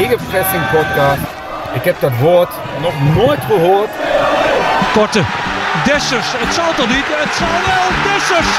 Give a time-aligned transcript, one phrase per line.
[0.00, 1.26] Gegenpressing podcast.
[1.72, 3.90] Ik heb dat woord nog nooit gehoord.
[4.92, 5.22] Korte.
[5.84, 6.30] Dessers.
[6.44, 7.08] Het zal toch niet?
[7.24, 7.86] Het zal wel.
[8.06, 8.52] Dessers.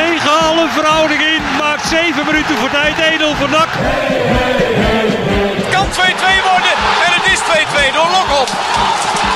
[0.00, 1.42] Tegen alle verhouding in.
[1.62, 2.96] Maakt 7 minuten voor tijd.
[2.98, 3.70] Edel voor NAC.
[5.60, 5.96] Het kan 2-2
[6.50, 6.74] worden.
[7.04, 7.40] En het is
[7.90, 8.48] 2-2 door Lokop.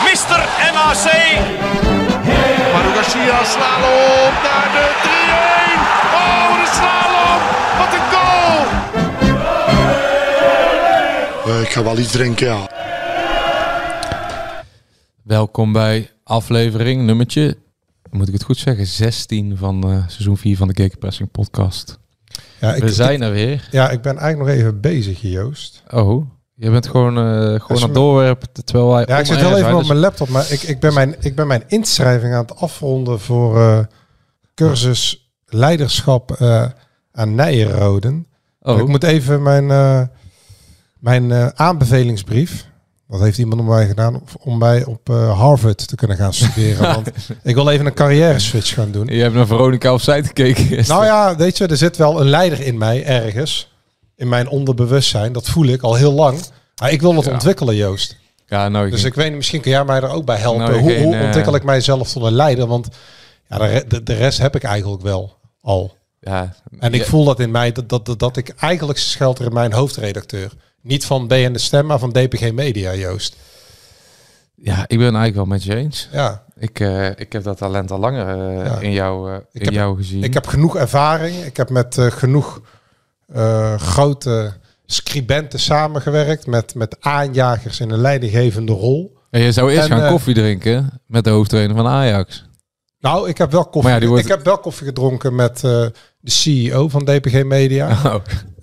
[0.08, 0.40] Mister
[0.74, 1.06] MAC.
[2.72, 5.80] Manu Garcia slalom naar de 3-1.
[6.22, 7.40] Oh, de slalom.
[7.78, 8.97] Wat een goal.
[11.48, 12.70] Eh, ik ga wel iets drinken, ja.
[15.22, 17.56] Welkom bij aflevering nummertje,
[18.10, 21.98] moet ik het goed zeggen, 16 van eh, seizoen 4 van de Gegenpressing podcast.
[22.60, 23.68] Ja, ik, We zijn ik- er weer.
[23.70, 25.82] ja, ik ben eigenlijk nog even bezig, Joost.
[25.90, 29.46] Oh, je bent gewoon, eh gewoon aan het doorwerpen terwijl wij Ja, ik zit wel
[29.48, 32.34] even zijn, op dus- mijn laptop, maar ik, ik, ben mijn, ik ben mijn inschrijving
[32.34, 33.78] aan het afronden voor eh,
[34.54, 36.64] cursus leiderschap eh,
[37.12, 38.26] aan Nijenroden.
[38.60, 40.02] Oh, Ik moet even mijn, eh,
[40.98, 42.66] mijn eh, aanbevelingsbrief,
[43.08, 46.82] dat heeft iemand om mij gedaan, om mij op eh, Harvard te kunnen gaan studeren.
[46.94, 47.10] want
[47.42, 49.06] ik wil even een carrière switch gaan doen.
[49.06, 50.84] je hebt naar Veronica op site gekeken.
[50.88, 53.72] Nou ja, weet je, er zit wel een leider in mij ergens.
[54.16, 55.32] In mijn onderbewustzijn.
[55.32, 56.40] Dat voel ik al heel lang.
[56.80, 57.32] Maar ik wil het Ja.
[57.32, 58.16] ontwikkelen, Joost.
[58.46, 60.60] Ja, nou, Dus ik weet niet, misschien kun jij mij er ook bij helpen.
[60.62, 62.66] Nou, hoe geen, hoe eh, ontwikkel ik mijzelf tot een leider?
[62.66, 62.88] Want
[63.48, 65.96] ja, de, de, de rest heb ik eigenlijk wel al.
[66.20, 69.38] ja, En ik ja, voel dat in mij, dat, dat, dat, dat ik eigenlijk schuilt
[69.38, 70.52] er in mijn hoofdredacteur.
[70.88, 73.36] Niet van BN De Stem, maar van DPG Media, Joost.
[74.54, 76.08] ja, ik ben eigenlijk wel met je eens.
[76.12, 78.78] Ja, Ik, eh, ik heb dat talent al langer eh, Ja.
[78.78, 80.22] in, jou, eh, in heb- jou gezien.
[80.22, 81.44] ik heb genoeg ervaring.
[81.44, 82.60] Ik heb met genoeg
[83.76, 84.52] grote
[84.86, 86.46] scribenten samengewerkt.
[86.46, 89.16] Met, met aanjagers in een leidinggevende rol.
[89.30, 92.46] en je zou eerst en, gaan koffie drinken met de hoofdtrainer van Ajax.
[93.00, 95.92] Nou, ik heb wel koffie, ja, wordt- ik heb wel koffie gedronken met de
[96.22, 97.88] CEO van DPG Media.
[98.04, 98.14] Oh,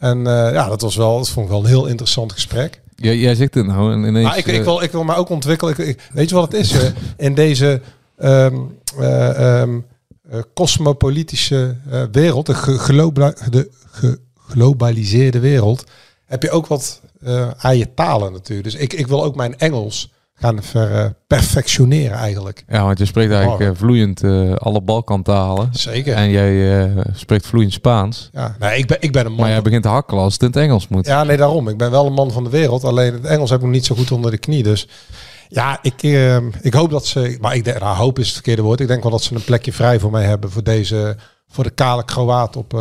[0.09, 2.81] En eh, ja, dat was wel, dat vond ik wel een heel interessant gesprek.
[2.95, 4.27] jij, jij zegt het nou en ineens...
[4.27, 5.73] Maar ik, ik, eh, wil, ik wil me ook ontwikkelen.
[5.77, 6.75] Ik, ik- weet je wat het is?
[7.17, 7.81] in deze
[8.17, 8.55] ehm,
[8.99, 9.79] eh, ehm,
[10.29, 15.83] eh, cosmopolitische eh, wereld, de, globa- de geglobaliseerde wereld,
[16.25, 18.69] heb je ook wat eh, aan je talen natuurlijk.
[18.71, 22.63] Dus ik, ik wil ook mijn Engels gaan ver, eh, perfectioneren eigenlijk.
[22.67, 23.67] Ja, want je spreekt eigenlijk Oh.
[23.67, 25.69] eh, vloeiend eh, alle Balkantalen.
[25.71, 26.13] Zeker.
[26.15, 28.29] En jij spreekt vloeiend Spaans.
[28.33, 29.41] ja, nee, ik, ben, ik ben een man.
[29.41, 31.05] Maar jij begint te hakkelen als het in het Engels moet.
[31.05, 31.67] Ja, nee, daarom.
[31.67, 32.83] Ik ben wel een man van de wereld.
[32.83, 34.63] Alleen het Engels heb ik niet zo goed onder de knie.
[34.63, 34.87] Dus
[35.47, 37.37] ja, ik, eh, ik hoop dat ze...
[37.41, 38.79] Maar ik denk, nou, hoop is het verkeerde woord.
[38.79, 40.51] Ik denk wel dat ze een plekje vrij voor mij hebben.
[40.51, 41.15] Voor deze...
[41.47, 42.73] Voor de kale Kroaat op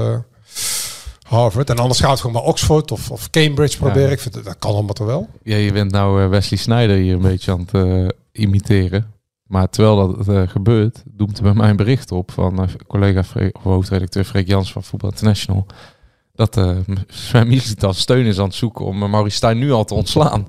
[1.34, 1.70] Harvard.
[1.70, 4.06] En anders gaat het gewoon maar Oxford of, of Cambridge proberen.
[4.06, 4.12] Ja.
[4.12, 5.28] Ik vind, dat kan allemaal toch wel.
[5.42, 9.12] Ja, je bent nou eh, Wesley Snyder hier een beetje aan het eh, imiteren.
[9.46, 13.20] Maar terwijl dat eh, gebeurt, doemt er bij mij een bericht op van eh, collega
[13.20, 15.66] of hoofdredacteur Freek Jans van Voetbal International.
[16.34, 17.60] Dat eh Sven
[17.94, 20.46] steun is aan het zoeken om uh, Maurice Stijn nu al te ontslaan.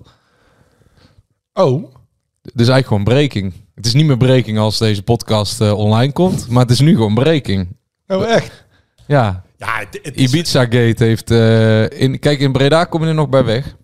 [1.54, 1.84] Oh,
[2.42, 3.54] Dus eigenlijk gewoon breaking.
[3.76, 7.14] Het is niet meer breaking als deze podcast online komt, maar het is nu gewoon
[7.14, 7.68] breaking.
[8.08, 8.66] oh echt?
[9.08, 11.32] Ja, Ja, het, het is- Ibiza Gate heeft.
[11.32, 13.76] eh, in, kijk, in Breda kom je er nog bij weg.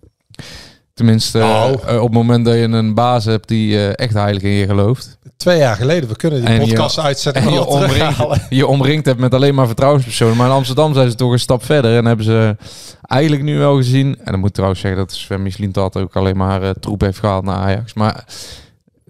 [0.94, 1.78] Tenminste, eh, Nou.
[1.86, 4.66] eh, op het moment dat je een baas hebt die eh, echt heilig in je
[4.66, 5.18] gelooft.
[5.36, 6.08] twee jaar geleden.
[6.08, 7.42] We kunnen die En je- podcast uitzetten.
[7.42, 8.16] En je omringt,
[8.50, 10.36] je omringt hebt met alleen maar vertrouwenspersonen.
[10.36, 11.96] Maar in Amsterdam zijn ze toch een stap verder.
[11.96, 12.56] En hebben ze
[13.02, 14.16] eigenlijk nu wel gezien.
[14.18, 17.18] En dan moet ik trouwens zeggen dat Sven Mislintat ook alleen maar eh, troep heeft
[17.18, 17.94] gehaald naar Ajax.
[17.94, 18.24] Maar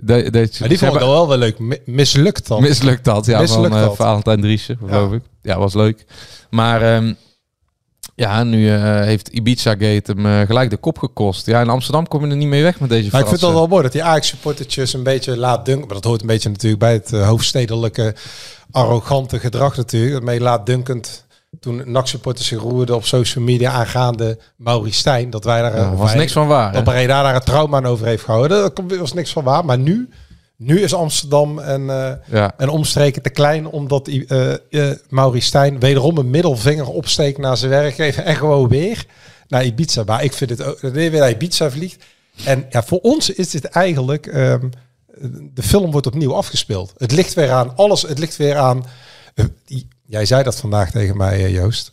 [0.05, 1.59] de, de, Maar die vond ik wel wel leuk.
[1.59, 2.63] Mi- Mislukt dan.
[2.63, 3.97] Mislukt dat, ja, Mislukt van eh, dat.
[3.97, 5.23] Valentijn Driessen, geloof ik.
[5.43, 6.05] Ja, was leuk.
[6.51, 7.13] Maar ehm,
[8.15, 11.47] ja, nu eh, heeft Ibiza Gate hem eh, gelijk de kop gekost.
[11.47, 13.39] Ja, in Amsterdam kom je er niet mee weg met deze Maar ik vind het
[13.39, 13.59] fratsen.
[13.59, 15.87] wel mooi dat die Ajax-supportertjes een beetje laat dunken.
[15.87, 18.15] Maar dat hoort een beetje natuurlijk bij het eh, hoofdstedelijke
[18.71, 20.13] arrogante gedrag natuurlijk.
[20.13, 21.25] Dat mee laat dunkend
[21.61, 25.31] toen NAC-supporters zich roerden op social media aangaande Maurice Stijn.
[25.31, 25.77] Dat wij daar...
[25.77, 26.73] Ja, was wij- niks van waar.
[26.73, 26.85] Dat?
[26.85, 28.73] Breda daar een trauma aan over heeft gehouden.
[28.75, 29.65] Dat was niks van waar.
[29.65, 30.09] Maar nu,
[30.57, 32.53] nu is Amsterdam en, eh, Ja.
[32.57, 33.67] en omstreken te klein.
[33.67, 38.23] Omdat eh eh Maurice Stijn wederom een middelvinger opsteekt naar zijn werkgever.
[38.25, 39.05] En gewoon weer
[39.49, 40.03] naar Ibiza.
[40.07, 40.81] Maar ik vind het ook...
[40.81, 42.05] Dat weer naar Ibiza vliegt.
[42.45, 44.27] En ja, voor ons is dit eigenlijk...
[44.27, 44.69] ehm,
[45.55, 46.93] de film wordt opnieuw afgespeeld.
[46.97, 48.03] Het ligt weer aan alles.
[48.03, 48.85] Het ligt weer aan...
[49.65, 51.93] die- jij zei dat vandaag tegen mij, eh, Joost.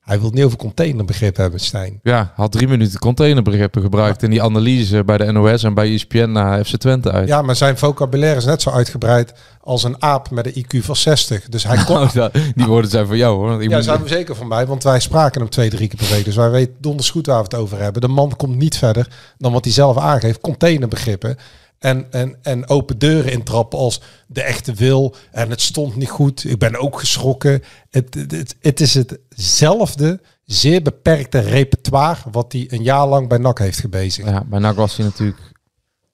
[0.00, 2.00] Hij wil niet over containerbegrip hebben, Stijn.
[2.02, 6.30] Ja, had drie minuten containerbegrippen gebruikt in die analyse bij de NOS en bij ESPN
[6.30, 7.28] naar FC Twente uit.
[7.28, 10.96] Ja, maar zijn vocabulaire is net zo uitgebreid als een aap met een IQ van
[10.96, 11.48] 60.
[11.48, 12.08] Dus hij kon...
[12.14, 13.62] Nou, die woorden zijn voor jou hoor.
[13.62, 16.16] ik Ja, zijn we zeker van mij, want wij spraken hem twee, drie keer per
[16.16, 16.24] week.
[16.24, 18.00] Dus wij weten donders goed waar we het over hebben.
[18.00, 19.08] De man komt niet verder
[19.38, 20.40] dan wat hij zelf aangeeft.
[20.40, 21.36] Containerbegrippen.
[21.80, 25.14] En, en, en open deuren intrappen als de echte wil.
[25.30, 26.44] En het stond niet goed.
[26.44, 27.62] Ik ben ook geschrokken.
[27.90, 32.30] Het, het, het, is hetzelfde, zeer beperkte repertoire...
[32.30, 34.28] wat hij een jaar lang bij NAC heeft gebezigd.
[34.28, 35.52] Ja, bij NAC was hij natuurlijk,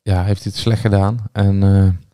[0.03, 1.25] ja, heeft hij het slecht gedaan.
[1.33, 2.06] En eh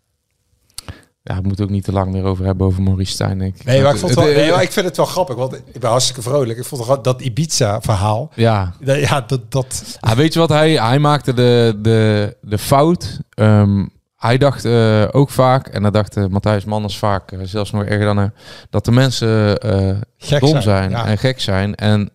[1.23, 3.65] ja, we moeten ook niet te lang meer over hebben over Maurice Stijn, denk ik.
[3.65, 5.37] Nee, maar ik, vond het Het- wel, het- nee, maar ik vind het wel grappig,
[5.37, 6.59] want ik ben hartstikke vrolijk.
[6.59, 8.31] Ik vond dat Ibiza-verhaal...
[8.35, 13.21] Ja, Ja, dat, dat, Ah, weet je wat hij, hij maakte de, de, de fout.
[13.35, 13.87] Ehm,
[14.17, 18.15] hij dacht eh, ook vaak, en dat dacht Matthijs Manners vaak, eh, zelfs nog erger
[18.15, 18.33] dan
[18.71, 21.07] dat de mensen eh, Gek dom zijn, zijn, ja.
[21.07, 21.75] en gek zijn.
[21.75, 22.11] En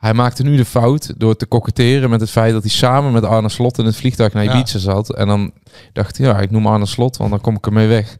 [0.00, 3.24] hij maakte nu de fout door te koketteren met het feit dat hij samen met
[3.24, 4.54] Arne Slot in het vliegtuig naar Ja.
[4.54, 5.14] Ibiza zat.
[5.14, 5.52] En dan
[5.92, 8.16] dacht hij, ja, ik noem Arne Slot, want dan kom ik ermee weg.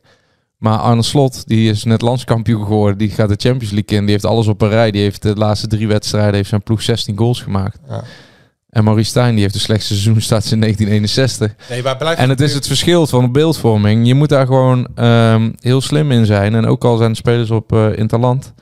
[0.56, 2.98] Maar Arne Slot, die is net landskampioen geworden.
[2.98, 4.02] Die gaat de Champions League in.
[4.02, 4.90] Die heeft alles op een rij.
[4.90, 7.78] Die heeft de laatste drie wedstrijden heeft zijn ploeg 16 goals gemaakt.
[7.88, 8.02] Ja.
[8.70, 11.68] En Maurice Stijn, die heeft de slechtste seizoenstart in 1961.
[11.68, 14.06] nee, maar blijft En het is het verschil van de beeldvorming.
[14.06, 16.54] Je moet daar gewoon ehm, heel slim in zijn.
[16.54, 18.52] En ook al zijn de spelers op eh interland.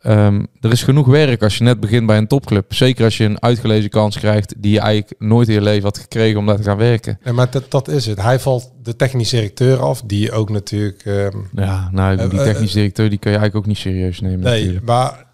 [0.00, 2.74] Ehm, er is genoeg werk als je net begint bij een topclub.
[2.74, 5.98] Zeker als je een uitgelezen kans krijgt die je eigenlijk nooit in je leven had
[5.98, 7.18] gekregen om daar te gaan werken.
[7.24, 8.22] Nee, maar dat, dat is het.
[8.22, 11.02] Hij valt de technisch directeur af, die ook natuurlijk...
[11.04, 14.40] ehm, Ja, nou, die Eh, technisch directeur die kun je eigenlijk ook niet serieus nemen
[14.40, 14.86] nee, natuurlijk.
[14.86, 15.26] maar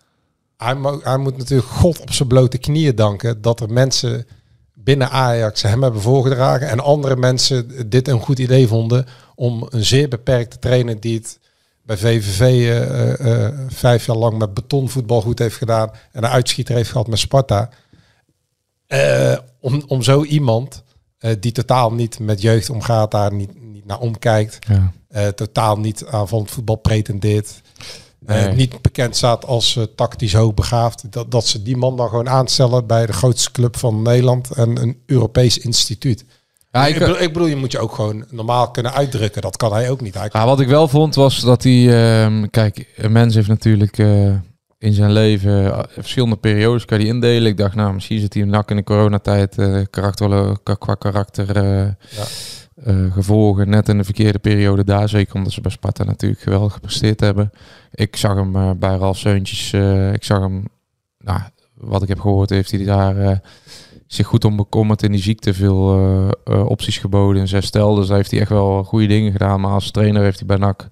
[0.56, 4.26] hij, hij moet natuurlijk God op zijn blote knieën danken dat er mensen
[4.74, 9.84] binnen Ajax hem hebben voorgedragen en andere mensen dit een goed idee vonden om een
[9.84, 11.38] zeer beperkte trainer die het
[11.84, 16.74] bij VVV eh, eh, vijf jaar lang met betonvoetbal goed heeft gedaan en een uitschieter
[16.74, 17.70] heeft gehad met Sparta.
[18.86, 20.82] Eh, om, om zo iemand
[21.18, 24.92] eh, die totaal niet met jeugd omgaat, daar niet, niet naar omkijkt, Ja.
[25.08, 27.62] eh, totaal niet aanvallend voetbal pretendeert.
[28.18, 28.52] Nee.
[28.54, 31.12] niet bekend staat als tactisch hoogbegaafd.
[31.12, 34.76] Dat, dat ze die man dan gewoon aanstellen bij de grootste club van Nederland en
[34.82, 36.24] een Europees instituut.
[36.74, 39.42] Ja, ik, ik- bedoel, ik bedoel, je moet je ook gewoon normaal kunnen uitdrukken.
[39.42, 40.14] Dat kan hij ook niet.
[40.14, 41.88] Hij Ja, wat ik wel vond was dat hij...
[42.24, 44.26] ehm, kijk, een mens heeft natuurlijk eh,
[44.78, 47.50] in zijn leven eh, verschillende periodes kan hij indelen.
[47.50, 51.56] Ik dacht, nou, misschien zit hij een nak in de coronatijd eh karakter, qua- karakter
[51.56, 53.68] eh, eh, gevolgen.
[53.70, 55.08] Net in de verkeerde periode daar.
[55.08, 57.50] Zeker omdat ze bij Sparta natuurlijk geweldig gepresteerd hebben.
[57.90, 59.72] Ik zag hem eh, bij Ralf Seuntjes.
[59.72, 60.64] eh, ik zag hem...
[61.18, 61.40] Nou,
[61.74, 63.40] wat ik heb gehoord heeft hij daar...
[64.06, 67.94] zich goed om bekommerd in die ziekte veel eh, eh, opties geboden en zes stel.
[67.94, 69.60] Dus daar heeft hij echt wel goede dingen gedaan.
[69.60, 70.88] Maar als trainer heeft hij bij NAC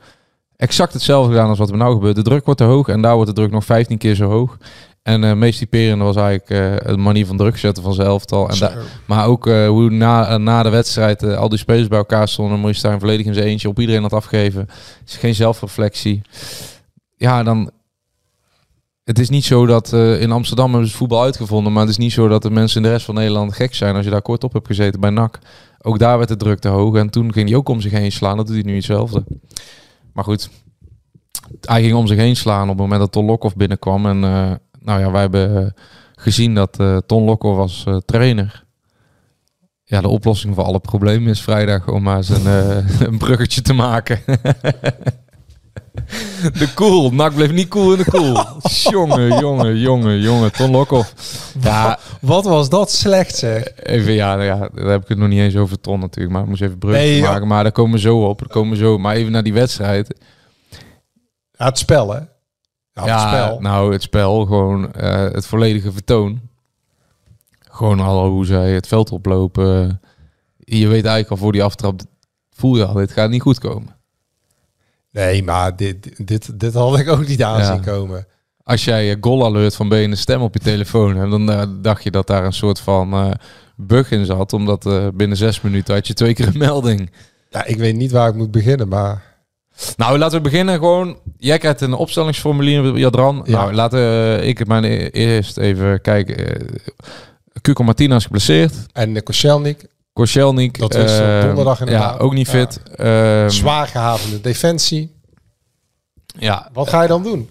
[0.57, 2.17] exact hetzelfde gedaan als wat er nou gebeurt.
[2.17, 4.57] De druk wordt te hoog en daar wordt de druk nog 15 keer zo hoog.
[5.03, 8.49] En eh meest typerende was eigenlijk een manier van druk zetten van zijn elftal.
[8.49, 8.77] En daar-
[9.07, 12.57] maar ook hoe na, na de wedstrijd al die spelers bij elkaar stonden.
[12.57, 14.69] Maurice Stijn volledig in zijn eentje op iedereen had afgegeven.
[15.07, 16.23] is geen zelfreflectie.
[17.17, 17.71] Ja, dan...
[19.05, 21.73] Het is niet zo dat eh, in Amsterdam hebben ze voetbal uitgevonden.
[21.73, 23.95] Maar het is niet zo dat de mensen in de rest van Nederland gek zijn
[23.95, 25.39] als je daar kort op hebt gezeten bij NAC.
[25.83, 26.97] Ook daar werd de druk te hoog.
[26.97, 28.37] En toen ging hij ook om zich heen slaan.
[28.37, 29.25] Dat doet hij nu hetzelfde.
[30.13, 30.51] Maar goed,
[31.61, 34.07] hij ging om zich heen slaan op het moment dat Ton Lokhoff binnenkwam.
[34.07, 35.71] En eh, nou ja, wij hebben eh,
[36.15, 38.65] gezien dat eh, Ton Lokhoff was trainer.
[39.85, 42.47] Ja, de oplossing voor alle problemen is vrijdag om maar eens een,
[43.09, 44.21] een bruggetje te maken.
[46.59, 47.11] de cool.
[47.11, 48.37] Nak bleef niet cool in de cool.
[48.93, 50.53] jongen, jongen, jongen, jongen.
[50.53, 51.15] Ton Lokhoff.
[51.61, 53.65] Ja, Wat was dat slecht zeg.
[53.83, 56.35] even, ja, nou ja, daar heb ik het nog niet eens over Ton natuurlijk.
[56.35, 57.47] Maar ik moest even een bruggetje Nee, maken.
[57.47, 58.39] Maar daar komen we zo op.
[58.39, 58.99] Daar komen we zo.
[58.99, 60.15] Maar even naar die wedstrijd.
[61.53, 62.21] Ja, het spel hè.
[62.93, 63.61] Ja, het spel.
[63.61, 66.41] nou, het spel, gewoon eh, het volledige vertoon.
[67.71, 70.01] Gewoon al hoe zij het veld oplopen.
[70.59, 72.01] Je weet eigenlijk al voor die aftrap,
[72.51, 73.97] voel je al, dit gaat niet goed komen.
[75.13, 77.73] Nee, maar dit, dit, dit had ik ook niet aan Ja.
[77.73, 78.27] zien komen.
[78.65, 81.51] Als jij je goal alert van ben je een stem op je telefoon hebt, dan
[81.51, 83.31] eh, dacht je dat daar een soort van eh,
[83.77, 84.53] bug in zat.
[84.53, 87.11] Omdat eh, binnen zes minuten had je twee keer een melding.
[87.51, 89.31] Ja, ik weet niet waar ik moet beginnen, maar...
[89.97, 91.19] Nou, laten we beginnen gewoon.
[91.37, 93.43] Jij krijgt een opstellingsformulier, Jadran.
[93.45, 93.53] Ja.
[93.53, 96.67] Nou, laten eh, ik het maar e- eerst even kijken.
[97.61, 98.75] Cuco Martinez geblesseerd.
[98.93, 100.79] En de Koscielnik, Koscielnik.
[100.79, 102.13] Dat is, eh, eh, donderdag inderdaad.
[102.19, 102.53] Ja, ook niet Ja.
[102.53, 102.83] fit.
[102.97, 105.21] Ehm, zwaar gehavende defensie.
[106.39, 107.49] Ja, Wat ga je dan doen?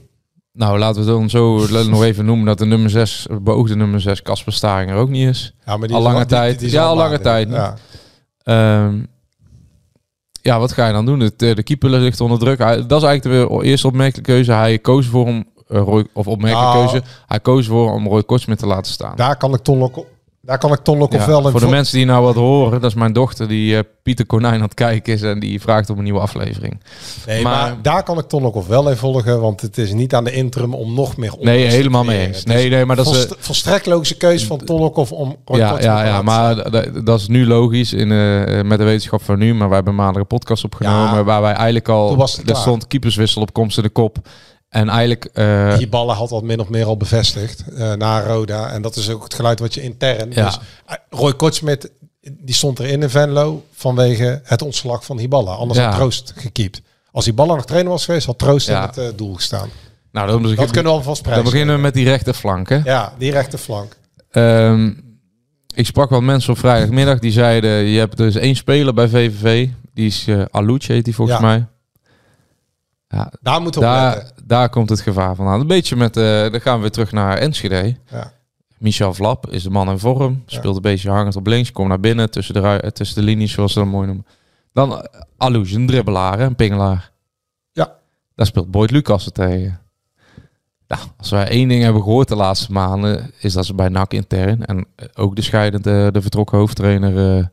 [0.53, 4.21] nou laten we dan zo nog even noemen dat de nummer 6, beoogde nummer 6,
[4.21, 5.53] Casper Staring er ook niet is.
[5.65, 6.59] Ja, maar Al is lange die- tijd.
[6.59, 7.49] die Ja, al lange tijd.
[7.49, 7.75] Ja.
[8.43, 8.99] Ehm,
[10.41, 11.19] ja, wat ga je dan doen?
[11.19, 12.57] De, de keeper ligt onder druk.
[12.59, 14.51] Hij, dat is eigenlijk de eerste opmerkelijke keuze.
[14.51, 16.89] Hij koos voor om eh, Roy, of opmerkelijke Nou.
[16.89, 17.05] keuze.
[17.27, 19.15] Hij koos voor om Roy Kortsmit te laten staan.
[19.15, 19.91] Daar kan ik Ton
[20.41, 22.81] daar kan ik Ton Lokhoff Ja, wel in voor de mensen die nou wat horen,
[22.81, 25.89] dat is mijn dochter die eh, Pieter Konijn aan het kijken is en die vraagt
[25.89, 26.81] om een nieuwe aflevering.
[27.27, 30.13] Nee, maar, maar- daar kan ik Ton Lokhoff wel in volgen, want het is niet
[30.15, 32.43] aan de interim om nog meer Nee, te helemaal mee eens.
[32.43, 36.05] Nee, nee, maar dat is, volst- volstrekt logische keuze van Ton Lokhoff om ja, ja,
[36.05, 36.71] ja, maar
[37.03, 39.53] dat is nu logisch in, eh, met de wetenschap van nu.
[39.53, 42.19] Maar wij hebben maandag een podcast opgenomen Ja, waar wij eigenlijk al...
[42.45, 44.17] er stond keeperswissel op komst in de kop.
[44.71, 45.25] En eigenlijk...
[45.33, 48.69] eh, die ballen had al min of meer al bevestigd uh, na Roda.
[48.71, 50.31] En dat is ook het geluid wat je intern...
[50.31, 50.45] Ja.
[50.45, 50.59] Dus,
[50.89, 55.51] uh, Roy Kortsmit, die stond erin in Venlo vanwege het ontslag van Hiballa.
[55.51, 55.85] Anders Ja.
[55.89, 56.81] had Troost gekiept.
[57.11, 58.81] Als Hiballa nog trainer was geweest, had Troost Ja.
[58.81, 59.69] in het eh, doel gestaan.
[60.11, 61.51] nou, dan, Dat kunnen we alvast dan prijzen.
[61.51, 62.79] beginnen we met die rechterflank, hè?
[62.83, 63.97] Ja, die rechterflank.
[64.31, 64.91] Ehm,
[65.75, 69.67] ik sprak wat mensen op vrijdagmiddag die zeiden: je hebt dus één speler bij VVV,
[69.93, 71.45] die is uh, Alouche, heet die volgens Ja.
[71.45, 71.65] mij.
[73.11, 74.35] Ja, Daar moeten we op daar, letten.
[74.47, 75.59] daar komt het gevaar vandaan.
[75.59, 77.95] Een beetje met, eh dan gaan we weer terug naar Enschede.
[78.11, 78.31] Ja.
[78.77, 80.57] Michel Vlap is de man in vorm, Ja.
[80.57, 83.73] speelt een beetje hangend op links, komt naar binnen tussen de, tussen de linies, zoals
[83.73, 84.25] ze dat mooi noemen.
[84.73, 84.97] Dan uh,
[85.37, 87.11] Alouche, een dribbelaar, hè, een pingelaar.
[87.71, 87.91] Ja.
[88.35, 89.79] Daar speelt Boyd Lucas tegen.
[90.87, 94.13] Nou, als wij één ding hebben gehoord de laatste maanden, is dat ze bij NAC
[94.13, 97.45] intern en eh, ook de scheidende, de vertrokken hoofdtrainer, uh,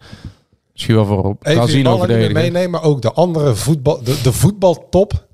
[0.72, 2.32] misschien wel Even die Casino verdedigen.
[2.32, 2.82] meenemen.
[2.82, 5.26] Ook de andere voetbal, de, de voetbaltop.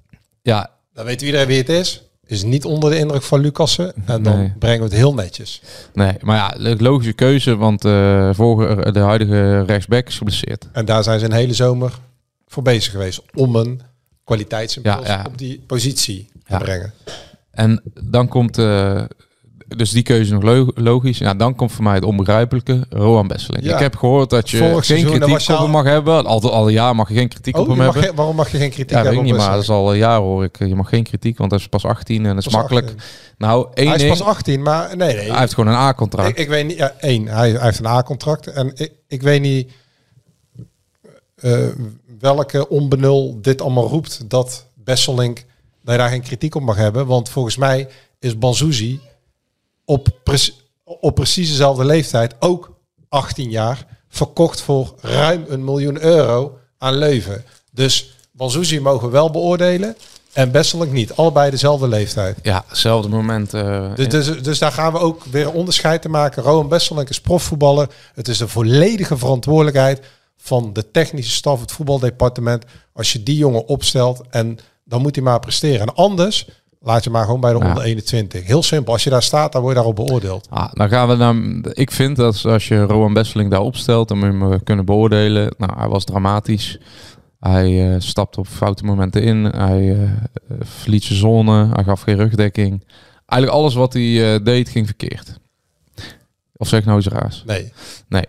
[0.44, 2.02] Ja, Dan weet iedereen wie het is.
[2.26, 3.92] Is niet onder de indruk van Lucassen.
[4.06, 4.52] En dan Nee.
[4.58, 5.62] brengen we het heel netjes.
[5.92, 10.68] nee, maar ja, logische keuze, want eh vorige, de huidige rechtsback is geblesseerd.
[10.72, 11.92] En daar zijn ze een hele zomer
[12.46, 13.22] voor bezig geweest.
[13.34, 13.80] Om een
[14.24, 15.24] kwaliteitsimpuls Ja, ja.
[15.26, 16.92] op die positie te brengen.
[17.50, 19.02] En dan komt, eh,
[19.68, 21.18] dus die keuze nog lo- logisch.
[21.18, 23.64] Ja, dan komt voor mij het onbegrijpelijke, Rohan Besseling.
[23.64, 23.75] Ja.
[23.75, 26.26] Ik heb gehoord dat je Vorig geen seizoen, kritiek op al- hem mag hebben.
[26.26, 28.02] Al, al een jaar mag je geen kritiek op Oh, je hem hebben.
[28.02, 29.21] geen- waarom mag je geen kritiek Ja, weet hebben?
[29.25, 30.59] ik niet, op maar dat is al een jaar hoor ik.
[30.59, 32.87] Je mag geen kritiek, want hij is pas 18 en dat is Pas makkelijk.
[32.87, 33.00] 18.
[33.38, 35.30] Nou, één Hij is pas 18, maar nee, nee.
[35.30, 36.28] hij heeft gewoon een A-contract.
[36.28, 36.76] Ik, ik weet niet.
[36.76, 38.47] Ja, één, hij, hij heeft een A-contract.
[38.47, 39.71] En ik, ik weet niet
[41.35, 41.66] eh,
[42.21, 45.44] welke onbenul dit allemaal roept dat Besselink
[45.83, 47.06] dat je daar geen kritiek op mag hebben.
[47.06, 47.88] Want volgens mij
[48.21, 49.00] is Banzuzi
[49.84, 50.50] op, pre-
[50.84, 52.76] op precies dezelfde leeftijd, ook
[53.08, 57.44] 18 jaar, verkocht voor ruim een miljoen euro aan Leuven.
[57.72, 59.96] Dus Banzuzi mogen we wel beoordelen
[60.32, 61.16] en Besselink niet.
[61.16, 62.38] Allebei dezelfde leeftijd.
[62.42, 63.54] Ja, hetzelfde moment.
[63.54, 66.42] eh, Dus, dus, dus daar gaan we ook weer onderscheid te maken.
[66.42, 67.88] Rowan Besselink is profvoetballer.
[68.14, 70.00] Het is de volledige verantwoordelijkheid
[70.36, 72.64] van de technische staf, het voetbaldepartement.
[72.92, 75.80] Als je die jongen opstelt en dan moet hij maar presteren.
[75.80, 76.48] En anders
[76.84, 77.68] laat je maar gewoon bij de Ja.
[77.68, 78.46] onder 21.
[78.46, 78.92] Heel simpel.
[78.92, 80.46] Als je daar staat, dan word je daarop beoordeeld.
[80.50, 81.34] Ah, dan gaan we naar.
[81.74, 84.84] Ik vind dat als je Rowan Besseling daar opstelt, dan moet je hem eh, kunnen
[84.84, 85.54] beoordelen.
[85.58, 86.78] Nou, hij was dramatisch.
[87.40, 89.44] Hij eh stapte op foute momenten in.
[89.44, 90.10] Hij eh, eh,
[90.60, 91.68] verliet zijn zone.
[91.72, 92.84] Hij gaf geen rugdekking.
[93.26, 95.38] Eigenlijk alles wat hij deed ging verkeerd.
[96.56, 97.42] Of zeg nou iets raars?
[97.46, 97.72] Nee.
[98.08, 98.24] Nee.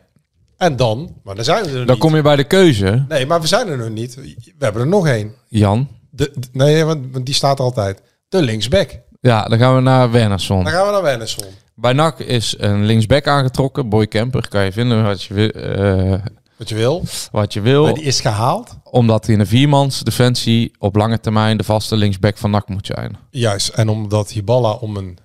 [0.57, 1.97] En dan, maar dan zijn we er Dan niet.
[1.97, 4.15] kom je bij de keuze, Nee, maar we zijn er nog niet.
[4.15, 5.31] We hebben er nog één.
[5.47, 5.87] Jan.
[6.09, 8.01] De, de- nee, want want die staat er altijd.
[8.29, 8.99] De linksback.
[9.21, 10.63] Ja, dan gaan we naar Wernersson.
[10.63, 11.45] Dan gaan we naar Wennesson.
[11.75, 13.89] Bij NAC is een linksback aangetrokken.
[13.89, 16.19] Boy Kemper, kan je vinden wat je, wil, eh,
[16.57, 17.03] Wat je wil.
[17.31, 17.83] wat je wil.
[17.83, 18.77] Maar die is gehaald.
[18.83, 22.85] Omdat hij in een viermans defensie op lange termijn de vaste linksback van NAC moet
[22.85, 23.17] zijn.
[23.29, 25.17] Juist, en omdat Hiballa om een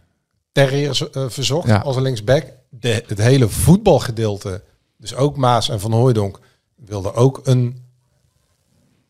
[0.53, 1.79] terrier eh, verzocht Ja.
[1.79, 4.63] als een linksback, de, het hele voetbalgedeelte,
[4.99, 6.39] dus ook Maas en Van Hooijdonk,
[6.77, 7.83] wilde ook een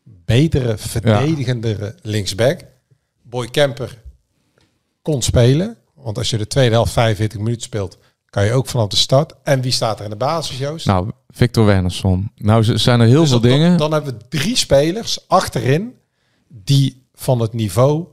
[0.03, 2.59] betere, verdedigendere linksback.
[3.31, 4.01] Boy Kemper
[5.01, 8.87] kon spelen, want als je de tweede helft 45 minuten speelt, kan je ook vanaf
[8.87, 9.33] de start.
[9.43, 10.85] En wie staat er in de basis, Joost?
[10.85, 12.31] Nou, Victor Wernersson.
[12.35, 13.69] Nou, zijn er heel Dus veel dingen.
[13.69, 15.95] Dan, dan hebben we drie spelers achterin
[16.47, 18.07] die van het niveau,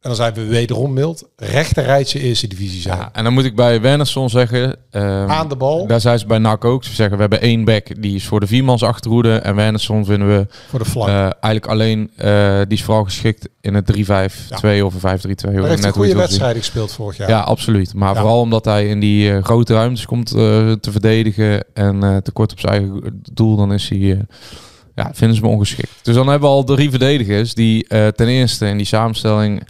[0.00, 2.96] en dan zijn we wederom mild, rechterrijtje eerste divisie zijn.
[2.98, 4.76] ja, en dan moet ik bij Wernersson zeggen...
[4.90, 6.84] ehm, Aan de bal Daar zijn ze bij NAC ook.
[6.84, 9.34] Ze zeggen, we hebben één back, die is voor de viermans achterhoede.
[9.36, 11.08] En Wernersson vinden we voor de flank.
[11.08, 12.10] eh, eigenlijk alleen...
[12.16, 15.02] eh, die is vooral geschikt in het 3-5-2 of een 5-3-2.
[15.04, 17.28] Hij heeft een goede wedstrijd gespeeld vorig jaar.
[17.28, 17.94] Ja, absoluut.
[17.94, 18.20] Maar Ja.
[18.20, 22.72] vooral omdat hij in die eh, grote ruimtes komt te verdedigen en tekort op zijn
[22.72, 24.26] eigen doel, dan is hij,
[24.98, 25.90] ja, vinden ze hem ongeschikt.
[26.02, 29.62] Dus dan hebben we al drie verdedigers die eh, ten eerste in die samenstelling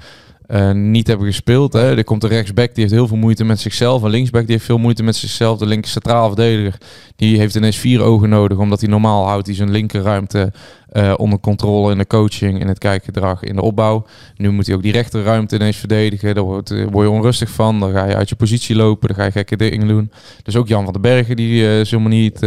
[0.49, 1.73] eh, niet hebben gespeeld.
[1.73, 1.97] Hè.
[1.97, 4.03] Er komt de rechtsback, die heeft heel veel moeite met zichzelf.
[4.03, 5.59] Een linksback, die heeft veel moeite met zichzelf.
[5.59, 6.81] De linker centraal verdediger,
[7.17, 10.53] die heeft ineens vier ogen nodig, omdat hij normaal houdt hij zijn linkerruimte
[10.89, 14.07] eh onder controle in de coaching, in het kijkgedrag, in de opbouw.
[14.37, 16.35] Nu moet hij ook die rechterruimte ineens verdedigen.
[16.35, 17.81] Daar word, eh, word je onrustig van.
[17.81, 19.09] Dan ga je uit je positie lopen.
[19.09, 20.11] Dan ga je gekke dingen doen.
[20.43, 22.41] Dus ook Jan van den Bergen die is helemaal niet,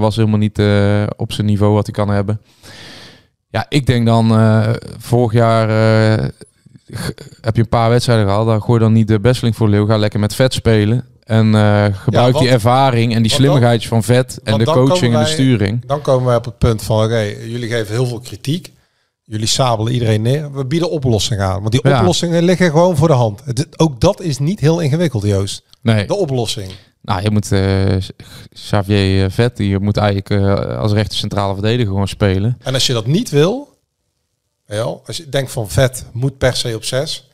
[0.00, 0.62] was helemaal niet
[1.16, 2.40] op zijn niveau wat hij kan hebben.
[3.50, 4.28] Ja, ik denk dan
[4.98, 5.68] vorig jaar
[7.40, 9.86] heb je een paar wedstrijden gehad, dan gooi dan niet de besteling voor leeuw.
[9.86, 11.04] Ga lekker met vet spelen.
[11.24, 15.20] En eh, gebruik want- die ervaring en die slimmigheidjes van vet en de coaching en
[15.20, 15.86] de sturing.
[15.86, 18.72] Dan komen wij op het punt van, oké, jullie geven heel veel kritiek.
[19.22, 20.52] Jullie sabelen iedereen neer.
[20.52, 21.60] We bieden oplossingen aan.
[21.60, 21.98] Want die Ja.
[21.98, 23.40] oplossingen liggen gewoon voor de hand.
[23.44, 25.62] Het, ook dat is niet heel ingewikkeld, Joost.
[25.82, 26.70] Nee, De oplossing.
[27.02, 27.96] nou je moet eh,
[28.52, 30.30] Xavier eh, Vet, die moet eigenlijk
[30.76, 32.56] als rechter centrale verdediger gewoon spelen.
[32.62, 33.73] En als je dat niet wil,
[34.82, 37.28] als je denkt van vet moet per se op 6.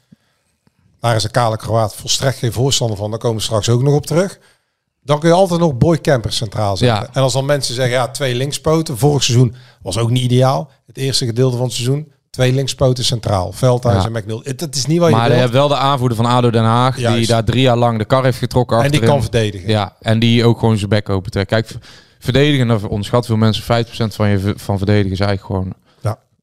[1.01, 3.11] Daar is een kale Kroaat volstrekt geen voorstander van.
[3.11, 4.39] Daar komen we straks ook nog op terug.
[5.03, 6.99] Dan kun je altijd nog Boy Camper centraal zetten.
[7.03, 7.09] Ja.
[7.13, 8.99] En als dan mensen zeggen, ja, twee linkspoten.
[8.99, 10.71] Vorig seizoen was ook niet ideaal.
[10.87, 13.53] Het eerste gedeelte van het seizoen, twee linkspoten centraal.
[13.53, 14.09] Veldhuis Ja.
[14.09, 14.41] en McNeil.
[14.45, 16.97] Het is niet wat je Maar je hebt wel de aanvoerder van ADO Den Haag,
[16.97, 19.69] die daar drie jaar lang de kar heeft getrokken en die kan verdedigen.
[19.69, 21.49] Ja, en die ook gewoon zijn bek open trekt.
[21.49, 21.75] Kijk,
[22.19, 23.63] verdedigen, daar onderschat veel mensen.
[23.63, 25.75] 50% van je van verdedigen is eigenlijk gewoon.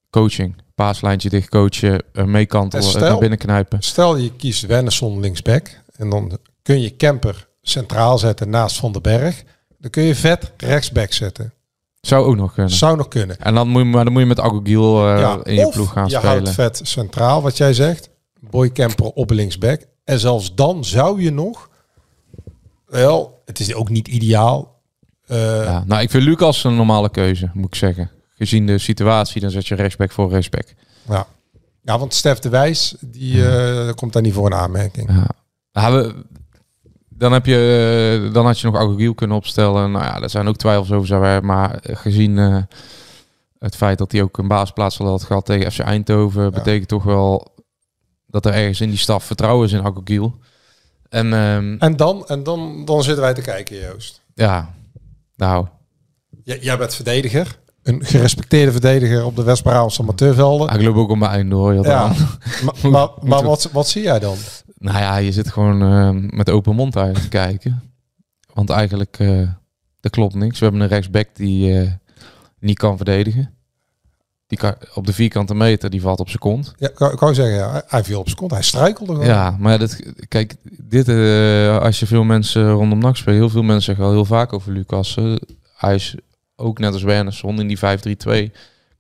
[0.10, 0.56] Coaching.
[0.76, 3.82] Paaslijntje dicht coachen, eh, meekantelen, En eh, stel- naar binnen knijpen.
[3.82, 5.82] Stel je kiest Wennerson linksback.
[5.96, 9.44] En dan kun je Kemper centraal zetten naast Van den Berg.
[9.80, 11.54] Dan kun je vet rechtsback zetten.
[12.02, 12.72] Zou ook nog kunnen.
[12.74, 13.38] Zou nog kunnen.
[13.40, 15.92] En dan moet je, maar dan moet je met Agogiel eh Ja, in je ploeg
[15.92, 16.30] gaan je spelen.
[16.32, 18.10] houdt vet centraal, wat jij zegt.
[18.40, 19.82] Boy Kemper op linksback.
[20.04, 21.70] En zelfs dan zou je nog...
[22.86, 24.82] Wel, het is ook niet ideaal.
[25.26, 28.12] Eh, Ja, nou, ik vind Lucas een normale keuze, moet ik zeggen.
[28.38, 30.66] Gezien de situatie, dan zet je rechtsback voor rechtsback.
[31.10, 31.28] ja.
[31.82, 35.10] ja, want Stef de Wijs, die eh, komt daar niet voor een aanmerking.
[35.10, 35.28] Ja.
[35.72, 36.16] Nou, we,
[37.10, 39.92] dan, heb je, eh, dan had je nog Agogiel kunnen opstellen.
[39.92, 41.20] Nou ja, er zijn ook twijfels over.
[41.20, 42.38] wij- Maar eh, gezien
[43.60, 47.04] het feit dat hij ook een baasplaats al had gehad tegen FC Eindhoven, betekent toch
[47.04, 47.56] wel
[48.26, 50.36] dat er ergens in die staf vertrouwen is in Agogiel.
[51.10, 54.22] En ehm, En dan, en dan, dan zitten wij te kijken, Joost.
[54.34, 54.74] ja,
[55.36, 55.68] nou,
[56.44, 57.60] J- jij bent verdediger.
[57.88, 60.70] Een gerespecteerde verdediger op de West-Brabantse amateurvelden.
[60.80, 62.08] ik loop ook om mijn je had Ja,
[62.66, 64.36] maar, maar, maar wat, wat zie jij dan?
[64.78, 67.82] Nou ja, je zit gewoon eh, met open mond eigenlijk te kijken.
[68.54, 69.40] Want eigenlijk, eh
[70.02, 70.60] er klopt niks.
[70.60, 71.92] We hebben een rechtsback die eh,
[72.60, 73.54] niet kan verdedigen.
[74.48, 76.74] Die kan, op de vierkante meter, die valt op zijn kont.
[76.78, 78.52] Ja, ik wou zeggen, ja, hij- viel op zijn kont.
[78.52, 79.28] Hij struikelde gewoon.
[79.28, 81.10] Ja, maar dat, kijk, dit,
[81.80, 84.72] als je veel mensen rondom NAC speelt, heel veel mensen zeggen al heel vaak over
[84.72, 85.18] Lucas.
[85.76, 86.16] hij is
[86.60, 87.78] ook net als Wernersson in die
[88.50, 88.52] 5-3-2,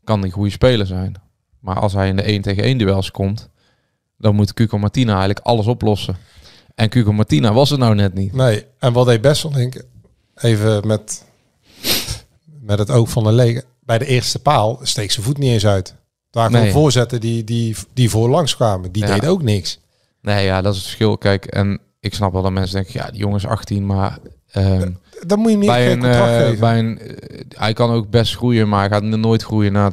[0.04, 1.13] kan een goede speler zijn.
[1.60, 3.50] Maar als hij in de 1 tegen 1 duels komt,
[4.17, 6.15] dan moet Cuco Martina eigenlijk alles oplossen.
[6.76, 8.34] En Cuco Martina was het nou net niet.
[8.34, 9.84] Nee, en wat deed Besselink?
[10.36, 11.24] Even met,
[12.62, 13.63] met het oog van een leger.
[13.80, 15.96] Bij de eerste paal steekt zijn voet niet eens uit.
[16.32, 16.60] Daar Nee.
[16.62, 18.91] gewoon voorzetten die, die, die voorlangs kwamen.
[18.91, 19.13] Die Ja.
[19.13, 19.80] deden ook niks.
[20.22, 21.17] Nee, ja, dat is het verschil.
[21.17, 24.17] Kijk, en ik snap wel dat mensen denken, ja, die jongen is 18, maar...
[24.52, 24.91] ehm,
[25.28, 27.00] Dan moet je niet bij geen een, contract eh, bij een,
[27.58, 29.91] hij kan ook best groeien, maar hij gaat nooit groeien naar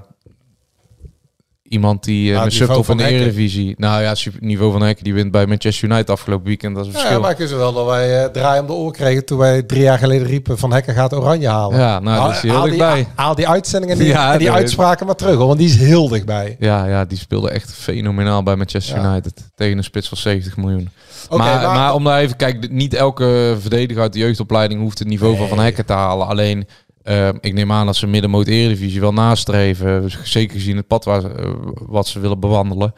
[1.75, 3.05] iemand die uh, een het niveau subtop van de.
[3.05, 3.75] Eredivisie.
[3.79, 6.77] Nou ja, het niveau van Hekken die wint bij Manchester United afgelopen weekend.
[6.77, 9.25] Dat is een ja, maar ik wel dat wij eh draai om de oor kregen
[9.25, 11.79] toen wij drie jaar geleden riepen van Hekken gaat oranje halen.
[11.79, 13.07] Ja, nou, dat is heel haal die, dichtbij.
[13.15, 15.77] Haal die uitzendingen en die, Ja, en die uitspraken maar terug, hoor, want die is
[15.77, 16.57] heel dichtbij.
[16.59, 19.11] Ja, ja, die speelde echt fenomenaal bij Manchester Ja.
[19.11, 19.51] United.
[19.55, 20.89] Tegen een spits van 70 miljoen.
[21.31, 25.37] Maar- maar, om daar even, kijk, niet elke verdediger uit de jeugdopleiding hoeft het niveau
[25.37, 26.27] van Van Hekken te halen.
[26.27, 26.67] Alleen,
[27.05, 30.11] eh, ik neem aan dat ze middenmoot Eredivisie wel nastreven.
[30.23, 32.95] Zeker gezien het pad waar, eh, wat ze willen bewandelen.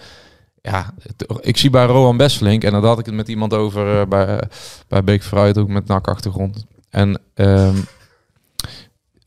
[0.62, 0.94] Ja,
[1.40, 4.26] ik zie bij Rowan Besselink, en daar had ik het met iemand over eh, bij,
[4.26, 4.48] eh,
[4.88, 6.66] bij Beek Vooruit, ook met NAC-achtergrond.
[6.90, 7.76] En ehm,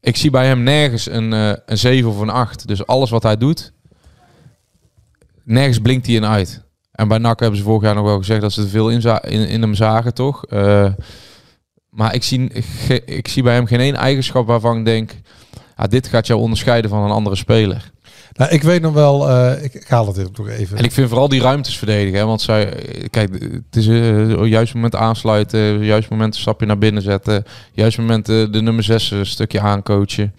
[0.02, 2.68] ik zie bij hem nergens een, een 7 of een 8.
[2.68, 3.74] Dus alles wat hij doet,
[5.44, 6.64] nergens blinkt hij in uit.
[6.92, 9.02] En bij NAC hebben ze vorig jaar nog wel gezegd dat ze te veel in,
[9.22, 10.46] in, in hem zagen, toch?
[11.92, 12.52] Eh, maar ik zie,
[13.06, 15.12] ik zie bij hem geen één eigenschap waarvan ik denk...
[15.90, 17.92] Dit gaat jou onderscheiden van een andere speler.
[18.34, 20.78] Nou, ik weet nog wel, eh, ik, ik haal het even nog even.
[20.78, 22.20] En ik vind vooral die ruimtes verdedigen.
[22.20, 22.26] Hè?
[22.26, 22.74] Want zij,
[23.10, 27.98] kijk, het is uh, juist moment aansluiten, juist moment een stapje naar binnen zetten, juist
[27.98, 30.34] moment eh, de nummer 6 een stukje aancoachen.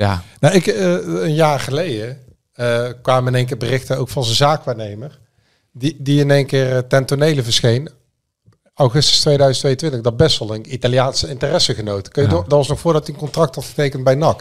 [0.00, 0.92] Ja, Nou, ik, eh,
[1.22, 2.18] een jaar geleden
[2.52, 5.18] eh, kwamen in één keer berichten ook van zijn zaakwaarnemer.
[5.72, 7.88] Die, die in één keer eh, ten tonele verscheen.
[8.80, 12.08] Augustus 2022, dat best wel een Italiaanse interessegenoot.
[12.08, 12.34] Kun je Ja.
[12.34, 14.40] dat was nog voordat hij een contract had getekend bij NAC.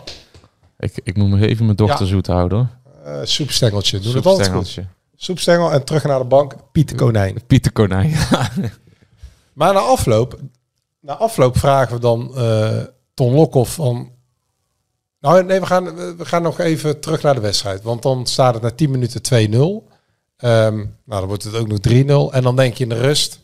[0.79, 2.11] ik, ik moet me even mijn dochter Ja.
[2.11, 2.69] zoet houden.
[3.03, 4.77] Eh soepstengeltje, doe het altijd goed.
[5.15, 7.45] Soepstengel en terug naar de bank, Piet Konijn.
[7.47, 8.13] Pieter Konijn.
[9.53, 10.39] Maar na afloop,
[10.99, 12.77] na afloop vragen we dan eh,
[13.13, 14.11] Ton Lokhoff van...
[15.19, 17.81] Nou nee, we gaan, we gaan nog even terug naar de wedstrijd.
[17.83, 19.87] Want dan staat het na 10 minuten 2-0.
[20.37, 22.33] Ehm, nou, dan wordt het ook nog 3-0.
[22.33, 23.39] En dan denk je in de rust...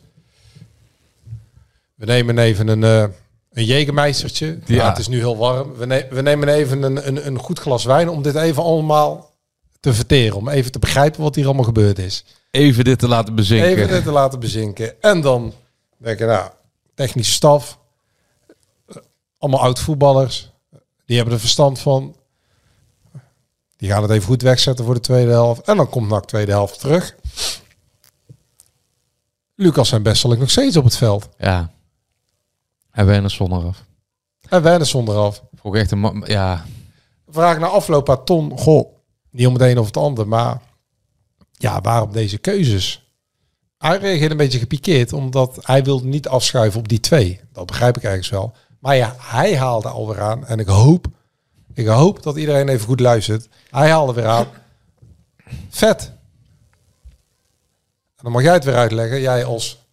[1.96, 3.04] We nemen even een, eh
[3.52, 4.46] een jegermeistertje.
[4.46, 4.74] Ja.
[4.74, 4.88] Ja.
[4.88, 5.74] het is nu heel warm.
[5.74, 9.30] We, ne- we nemen even een, een, een goed glas wijn om dit even allemaal
[9.80, 10.36] te verteren.
[10.36, 12.24] Om even te begrijpen wat hier allemaal gebeurd is.
[12.50, 13.68] Even dit te laten bezinken.
[13.68, 15.02] Even dit te laten bezinken.
[15.02, 15.52] En dan
[15.96, 16.50] denk ik, nou,
[16.94, 17.78] technische staf.
[18.88, 18.96] eh,
[19.38, 20.50] Allemaal oud-voetballers.
[21.06, 22.16] Die hebben er verstand van.
[23.76, 25.60] Die gaan het even goed wegzetten voor de tweede helft.
[25.60, 27.14] En dan komt NAC tweede helft terug.
[29.54, 31.28] Lucas en Besseling nog steeds op het veld.
[31.38, 31.74] Ja.
[32.96, 33.84] En Wernersson eraf.
[34.48, 35.42] En Wernersson eraf.
[35.54, 36.22] Vroeg echt een...
[36.26, 36.64] Ja,
[37.28, 38.58] Vraag na afloop aan Ton.
[38.58, 38.94] Goh,
[39.30, 40.60] niet om het een of het ander, maar
[41.52, 43.10] ja, waarom deze keuzes?
[43.78, 47.40] Hij reageerde een beetje gepikeerd, omdat hij wilde niet afschuiven op die twee.
[47.52, 48.54] Dat begrijp ik ergens wel.
[48.80, 50.46] Maar ja, hij haalde alweer aan.
[50.46, 51.06] En ik hoop,
[51.74, 53.48] ik hoop dat iedereen even goed luistert.
[53.70, 54.46] Hij haalde weer aan.
[55.68, 56.12] Vet.
[58.16, 59.20] En dan mag jij het weer uitleggen.
[59.20, 59.85] Jij als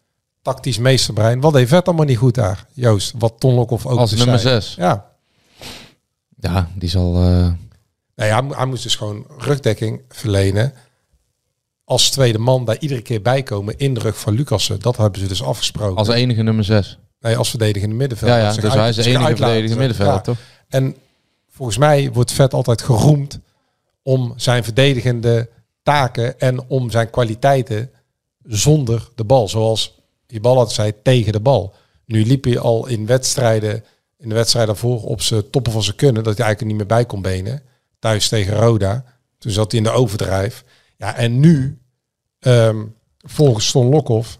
[0.43, 1.41] tactisch meesterbrein.
[1.41, 2.65] Wat deed Vet allemaal niet goed daar?
[2.73, 4.61] Joost, wat Ton Lokhoff ook als dus nummer zei.
[4.61, 4.75] 6.
[4.75, 5.11] Ja,
[6.39, 7.11] Ja, die zal...
[8.15, 10.73] Nee, hij, mo- hij moest dus gewoon rugdekking verlenen.
[11.85, 14.79] Als tweede man daar iedere keer bij komen in de rug van Lucassen.
[14.79, 15.95] Dat hebben ze dus afgesproken.
[15.97, 16.97] als enige nummer 6.
[17.19, 18.31] nee, als verdedigende middenveld.
[18.31, 20.21] Ja, ja, dus uit- hij is de enige verdedigende middenvelder, Ja.
[20.21, 20.37] toch?
[20.67, 20.95] En
[21.49, 23.39] volgens mij wordt Vet altijd geroemd
[24.03, 25.49] om zijn verdedigende
[25.83, 27.91] taken en om zijn kwaliteiten
[28.43, 29.47] zonder de bal.
[29.47, 30.01] Zoals
[30.33, 31.73] die bal had zei, tegen de bal.
[32.05, 33.83] Nu liep hij al in wedstrijden,
[34.17, 36.97] in de wedstrijd daarvoor op zijn toppen van zijn kunnen, dat hij eigenlijk niet meer
[36.97, 37.61] bij kon benen.
[37.99, 39.03] Thuis tegen Roda.
[39.37, 40.63] Toen zat hij in de overdrijf.
[40.97, 41.77] Ja, en nu,
[42.39, 42.77] ehm,
[43.17, 44.39] volgens Ston Lokhoff,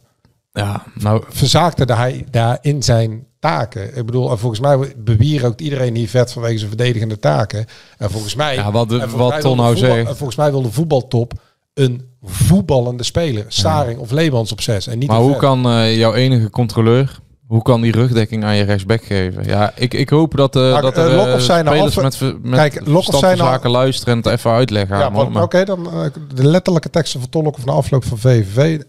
[0.51, 1.23] Ja, nou...
[1.27, 3.97] verzaakte hij daar in zijn taken.
[3.97, 7.65] Ik bedoel, en volgens mij bewierookt iedereen hier vet vanwege zijn verdedigende taken.
[7.97, 8.56] En volgens mij...
[8.56, 10.08] Ja, wat de- wat mij Ton nou zegt.
[10.08, 11.34] en Volgens mij wil de voetbaltop
[11.73, 13.45] een voetballende speler.
[13.47, 14.88] Staring of Leemans op zes.
[14.88, 17.21] En niet Maar hoe kan eh, jouw enige controleur...
[17.47, 19.43] Hoe kan die rugdekking aan je rechtsback geven?
[19.43, 23.36] Ja, ik, ik hoop dat, Maar, dat eh, er nou spelers met, met Kijk, nou-
[23.36, 24.97] zaken luisteren en het even uitleggen.
[24.97, 25.89] Ja, oké, dan
[26.36, 28.81] de letterlijke teksten van Tolk of na afloop van VVV.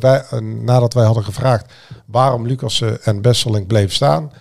[0.00, 1.72] wij, nadat wij hadden gevraagd
[2.06, 4.32] waarom Lucas eh, en Besseling bleef staan.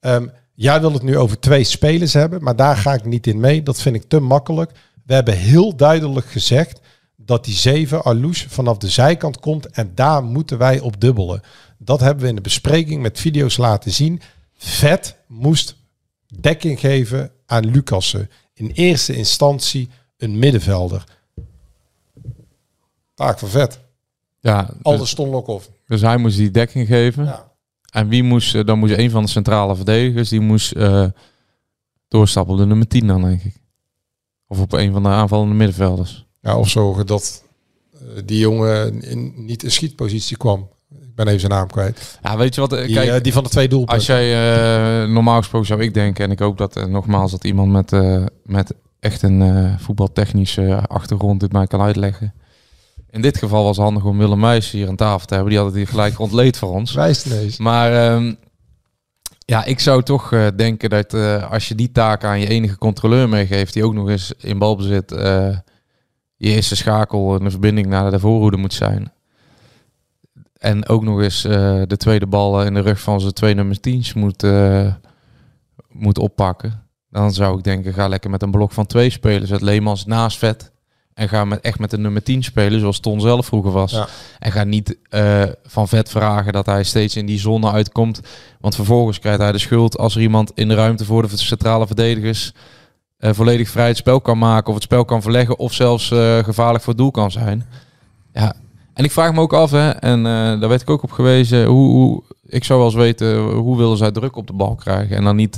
[0.00, 3.40] Ehm, jij wil het nu over twee spelers hebben, maar daar ga ik niet in
[3.40, 3.62] mee.
[3.62, 4.70] Dat vind ik te makkelijk.
[5.06, 6.80] We hebben heel duidelijk gezegd
[7.26, 11.42] dat die 7 Alouche vanaf de zijkant komt en daar moeten wij op dubbelen.
[11.78, 14.20] Dat hebben we in de bespreking met video's laten zien.
[14.56, 15.76] Vet moest
[16.40, 18.30] dekking geven aan Lucassen.
[18.54, 21.04] In eerste instantie een middenvelder.
[23.14, 23.80] Taak van vet.
[24.40, 25.70] ja, Alders dus, stond Lokhoff.
[25.86, 27.24] dus hij moest die dekking geven.
[27.24, 27.52] Ja.
[27.90, 31.06] En wie moest, eh, dan moest een van de centrale verdedigers, die moest eh,
[32.08, 33.54] doorstappen op de nummer 10 dan, denk ik.
[34.46, 36.25] Of op een van de aanvallende middenvelders.
[36.46, 37.42] Ja, of zorgen dat
[37.92, 40.68] eh, die jongen in, niet in schietpositie kwam.
[40.90, 42.18] Ik ben even zijn naam kwijt.
[42.22, 42.72] Ja, weet je wat?
[42.72, 43.96] eh, Die, Kijk, eh, die van de twee doelpunten.
[43.96, 47.90] Als jij normaal gesproken zou ik denken, en ik hoop dat nogmaals dat iemand met,
[48.44, 52.34] met echt een voetbaltechnische achtergrond dit mij kan uitleggen.
[53.10, 55.50] In dit geval was het handig om Willem Meijs hier aan tafel te hebben.
[55.52, 56.92] Die had het hier gelijk ontleed voor ons.
[56.94, 57.58] Wijst ineens.
[57.58, 58.34] Maar ehm,
[59.38, 61.14] ja, ik zou toch denken dat
[61.50, 65.12] als je die taak aan je enige controleur meegeeft, die ook nog eens in balbezit
[65.12, 65.56] eh
[66.36, 69.12] je eerste schakel en de verbinding naar de voorhoede moet zijn.
[70.58, 73.76] En ook nog eens eh, de tweede bal in de rug van zijn twee nummer
[73.76, 74.92] 10's moet, eh,
[75.88, 76.84] moet oppakken.
[77.10, 79.50] Dan zou ik denken, ga lekker met een blok van twee spelers.
[79.50, 80.74] Het Leemans naast vet.
[81.14, 83.92] En ga met, echt met de nummer 10 spelen, zoals Ton zelf vroeger was.
[83.92, 84.08] Ja.
[84.38, 88.20] En ga niet eh, van vet vragen dat hij steeds in die zone uitkomt.
[88.60, 91.86] Want vervolgens krijgt hij de schuld als er iemand in de ruimte voor de centrale
[91.86, 92.52] verdedigers
[93.16, 94.68] eh, volledig vrij het spel kan maken.
[94.68, 95.58] Of het spel kan verleggen.
[95.58, 97.66] Of zelfs eh, gevaarlijk voor het doel kan zijn.
[98.32, 98.54] Ja.
[98.94, 101.64] En ik vraag me ook af, hè, en eh, daar werd ik ook op gewezen.
[101.64, 105.16] Hoe, hoe, ik zou wel eens weten, hoe willen zij druk op de bal krijgen?
[105.16, 105.56] En dan niet,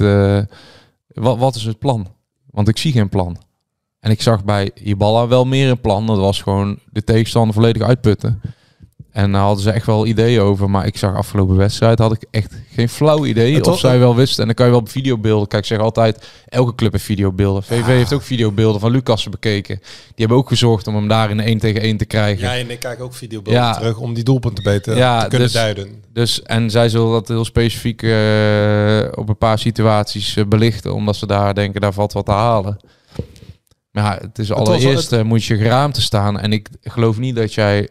[1.08, 2.06] wat, wat is het plan?
[2.50, 3.36] Want ik zie geen plan.
[4.00, 6.06] En ik zag bij Ibala wel meer een plan.
[6.06, 8.40] Dat was gewoon de tegenstander volledig uitputten.
[9.18, 10.70] En daar hadden ze echt wel ideeën over.
[10.70, 13.54] Maar ik zag afgelopen wedstrijd had ik echt geen flauw idee.
[13.54, 14.40] Het of was- zij wel wisten.
[14.40, 15.48] En dan kan je wel op videobeelden.
[15.48, 17.62] Kijk, ik zeg altijd, elke club heeft videobeelden.
[17.62, 19.76] VV heeft ook videobeelden van Lucassen bekeken.
[19.78, 22.48] Die hebben ook gezorgd om hem daar in een 1 tegen 1 te krijgen.
[22.48, 23.72] Ja, en ik kijk ook videobeelden Ja.
[23.74, 26.02] terug om die doelpunten beter Ja, te kunnen dus- duiden.
[26.12, 28.10] Dus, en zij zullen dat heel specifiek eh,
[29.14, 30.94] op een paar situaties eh, belichten.
[30.94, 32.76] Omdat ze daar denken, daar valt wat te halen.
[33.90, 36.38] Maar ja, het is allereerst eh, moet je geraamd te staan.
[36.40, 37.88] En ik geloof niet dat jij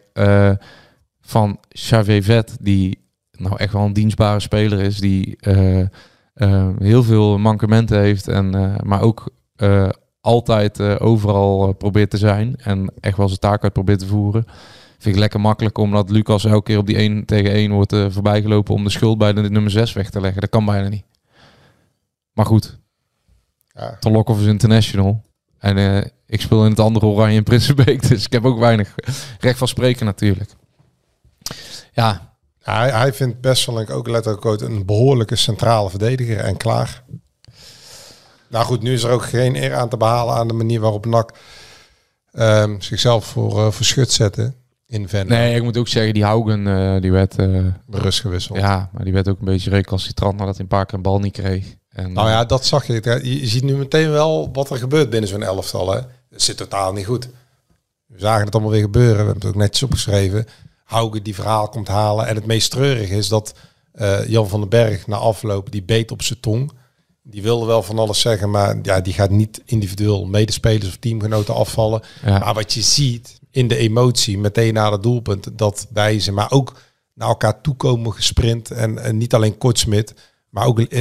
[1.28, 2.98] van Xavier Vet, die
[3.30, 5.80] nou echt wel een dienstbare speler is, die eh,
[6.34, 9.36] eh, heel veel mankementen heeft, en, eh, maar ook
[10.20, 14.46] altijd overal probeert te zijn en echt wel zijn taak uit probeert te voeren.
[14.98, 18.74] Vind ik lekker makkelijk, omdat Lucas elke keer op die 1 tegen 1 wordt voorbijgelopen
[18.74, 20.40] om de schuld bij de nummer 6 weg te leggen.
[20.40, 21.04] Dat kan bijna niet.
[22.32, 22.78] Maar goed,
[23.66, 23.96] Ja.
[24.00, 25.24] Lokhoff is international.
[25.58, 28.02] En ik speel in het andere Oranje in Prinsenbeek.
[28.08, 28.94] Dus ik heb ook weinig
[29.38, 30.50] recht van spreken natuurlijk.
[31.92, 37.02] Ja, Hij, hij vindt Besselink ook letterlijk ook een behoorlijke centrale verdediger en klaar.
[38.48, 41.06] Nou goed, nu is er ook geen eer aan te behalen aan de manier waarop
[41.06, 41.32] NAC
[42.32, 44.54] ehm, zichzelf voor, voor schut zette
[44.86, 45.34] in Venlo.
[45.34, 47.36] nee, ik moet ook zeggen, die Haugen, eh, die werd...
[47.38, 48.58] eh, Rust gewisseld.
[48.58, 51.18] ja, maar die werd ook een beetje recalcitrant nadat hij een paar keer een bal
[51.18, 51.76] niet kreeg.
[51.88, 53.20] En, Nou ja, dat zag je.
[53.22, 55.92] Je ziet nu meteen wel wat er gebeurt binnen zo'n elftal.
[55.92, 56.00] Hè.
[56.30, 57.28] Het zit totaal niet goed.
[58.06, 59.16] We zagen het allemaal weer gebeuren.
[59.16, 60.46] We hebben het ook netjes opgeschreven.
[60.88, 62.26] Hauge die verhaal komt halen.
[62.26, 63.54] En het meest treurige is dat
[63.92, 66.72] eh, Jan van den Berg na afloop, die beet op zijn tong.
[67.22, 71.54] Die wilde wel van alles zeggen, maar ja, die gaat niet individueel medespelers of teamgenoten
[71.54, 72.02] afvallen.
[72.24, 72.38] Ja.
[72.38, 76.80] Maar wat je ziet in de emotie, meteen na het doelpunt, dat wijzen, maar ook
[77.14, 78.70] naar elkaar toekomen gesprint.
[78.70, 80.14] En, en niet alleen Kortsmit,
[80.50, 80.92] maar ook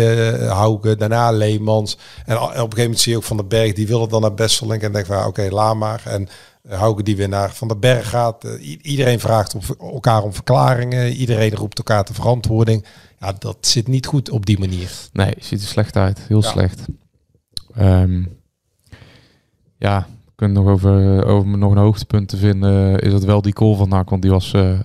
[0.48, 1.98] Hauke, daarna Leemans.
[2.26, 4.22] En op een gegeven moment zie je ook Van den Berg, die wil het dan
[4.22, 4.82] naar Besselink.
[4.82, 6.02] En denkt van, oké, laat maar.
[6.06, 6.30] En
[6.68, 8.44] eh, Hauke die weer naar Van den Berg gaat.
[8.44, 11.12] Eh, iedereen vraagt om, elkaar om verklaringen.
[11.14, 12.86] Iedereen roept elkaar te verantwoording.
[13.20, 14.92] Ja, dat zit niet goed op die manier.
[15.14, 16.20] Nee, ziet er slecht uit.
[16.28, 16.50] Heel Ja.
[16.50, 16.86] slecht.
[17.76, 18.24] Ehm,
[19.78, 23.00] ja, kunnen nog over, over nog een hoogtepunt te vinden.
[23.00, 24.80] Is het wel die goal van NAC, want die was, eh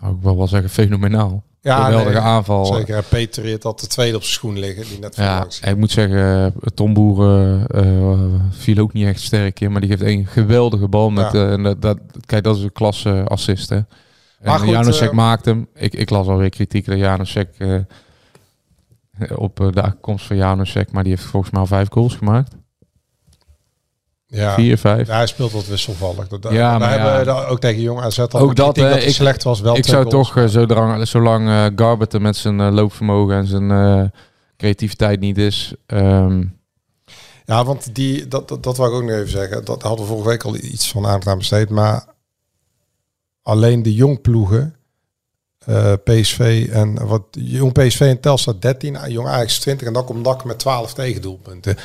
[0.00, 1.44] nou, ik wil wel zeggen, fenomenaal.
[1.74, 2.64] Geweldige nee, aanval.
[2.64, 3.02] Zeker.
[3.02, 4.84] Peter heeft had de tweede op zijn schoen liggen.
[4.88, 8.18] Die net Ja, ik moet zeggen, eh, Tom Boeren eh,
[8.50, 11.56] viel ook niet echt sterk in, maar die geeft een geweldige bal met, Ja.
[11.56, 13.80] eh, dat, kijk, dat is een klasse assist, hè.
[14.42, 15.68] Maar En Janusek eh, maakt hem.
[15.74, 17.48] Ik, ik las alweer kritiek dat Janusek
[19.34, 22.55] op de aankomst van Janusek, maar die heeft volgens mij al vijf goals gemaakt.
[24.28, 24.54] Ja.
[24.54, 25.06] Vier, vijf.
[25.08, 26.28] Ja, hij speelt wat wisselvallig.
[26.28, 27.44] Dat, Ja, maar hebben ja.
[27.44, 29.60] ook tegen Jong AZ al Ook dat, hè, dat hij ik- slecht was.
[29.60, 33.70] Wel ik zou toch, eh, zolang, zolang eh Garbutt met zijn eh, loopvermogen en zijn
[33.70, 34.02] eh,
[34.56, 36.44] creativiteit niet is, ehm,
[37.44, 39.64] Ja, want die, dat, dat, dat wou ik ook nog even zeggen.
[39.64, 41.70] Dat hadden we vorige week al iets van aandacht aan besteed.
[41.70, 42.04] Maar
[43.42, 44.74] alleen de jongploegen,
[45.66, 50.24] eh PSV en wat jong PSV en Telstar 13, jong Ajax 20 en dan komt
[50.24, 51.76] NAC met 12 tegendoelpunten.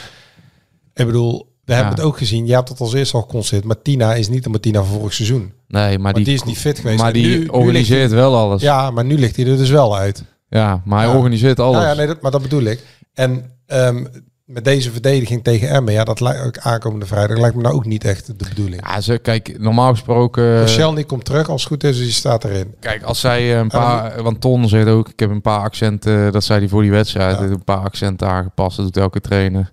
[0.94, 2.46] Ik bedoel, we hebben het ook gezien.
[2.46, 3.66] Je hebt het als eerste al geconstateerd.
[3.68, 5.54] Maar Tina is niet de Martina van vorig seizoen.
[5.68, 6.98] nee, maar, die is niet fit geweest.
[7.00, 8.62] Maar En die nu- nu ligt organiseert wel alles.
[8.62, 10.24] Ja, Ja, maar nu ligt hij er dus wel uit.
[10.50, 11.16] maar hij Ja.
[11.16, 11.76] organiseert alles.
[11.76, 12.84] Nou ja, nee, dat, maar dat bedoel ik.
[13.14, 14.06] En ehm,
[14.46, 17.86] met deze verdediging tegen Emmen, ja, dat lijkt ook aankomende vrijdag, lijkt me nou ook
[17.86, 18.88] niet echt de bedoeling.
[18.88, 20.60] Ja, ze, kijk, normaal gesproken...
[20.62, 22.74] Michel die komt terug als het goed is, dus die staat erin.
[22.80, 24.24] Kijk, als zij eh, een paar...
[24.24, 26.32] Want Ton zegt ook, ik heb een paar accenten...
[26.32, 27.38] Dat zei hij voor die wedstrijd.
[27.40, 27.44] Ja.
[27.44, 28.76] Een paar accenten aangepast.
[28.78, 29.72] Dat doet elke trainer.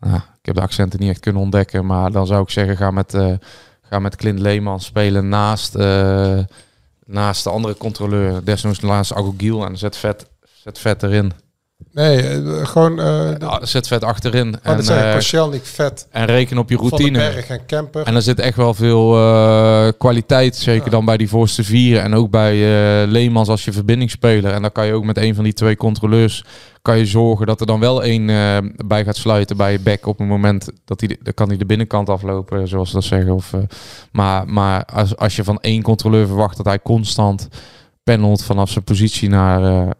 [0.00, 1.86] Nou, heb de accenten niet echt kunnen ontdekken.
[1.86, 3.32] Maar dan zou ik zeggen, ga met, eh
[3.82, 6.38] ga met Clint Leeman spelen naast, eh,
[7.04, 8.44] naast de andere controleur.
[8.44, 9.64] Desnoods naast Agogiel.
[9.64, 10.26] En zet vet,
[10.62, 11.32] zet vet erin.
[11.92, 13.00] Nee, eh, gewoon...
[13.00, 14.58] eh Zet vet achterin.
[14.62, 17.18] En, dat zijn Koscielnik, Vet, en reken op je Van routine.
[17.18, 18.06] Berg en Kemper.
[18.06, 20.90] En er zit echt wel veel eh, kwaliteit, zeker Ja.
[20.90, 21.98] dan bij die voorste vier.
[21.98, 22.56] En ook bij
[23.06, 24.52] Leemans als je verbindingsspeler.
[24.52, 26.44] En dan kan je ook met een van die twee controleurs
[26.82, 28.26] kan je zorgen dat er dan wel één
[28.86, 31.66] bij gaat sluiten bij je back op het moment dat hij, dan kan hij de
[31.66, 33.34] binnenkant aflopen, zoals ze dat zeggen.
[33.34, 33.52] Of,
[34.12, 37.48] maar maar als, als je van één controleur verwacht dat hij constant
[38.04, 39.92] panelt vanaf zijn positie naar,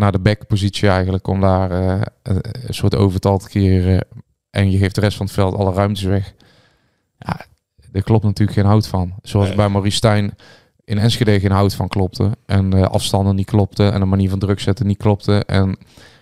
[0.00, 4.04] naar de backpositie eigenlijk, om daar eh, een een soort overtal te creëren.
[4.50, 6.34] En je geeft de rest van het veld alle ruimtes weg.
[7.18, 7.40] Ja,
[7.92, 9.12] daar klopt natuurlijk geen hout van.
[9.22, 9.56] Zoals Nee.
[9.56, 10.34] bij Maurice Stijn
[10.84, 12.30] in Enschede geen hout van klopte.
[12.46, 13.92] En de afstanden niet klopten.
[13.92, 15.44] En de manier van druk zetten niet klopte.
[15.44, 15.78] En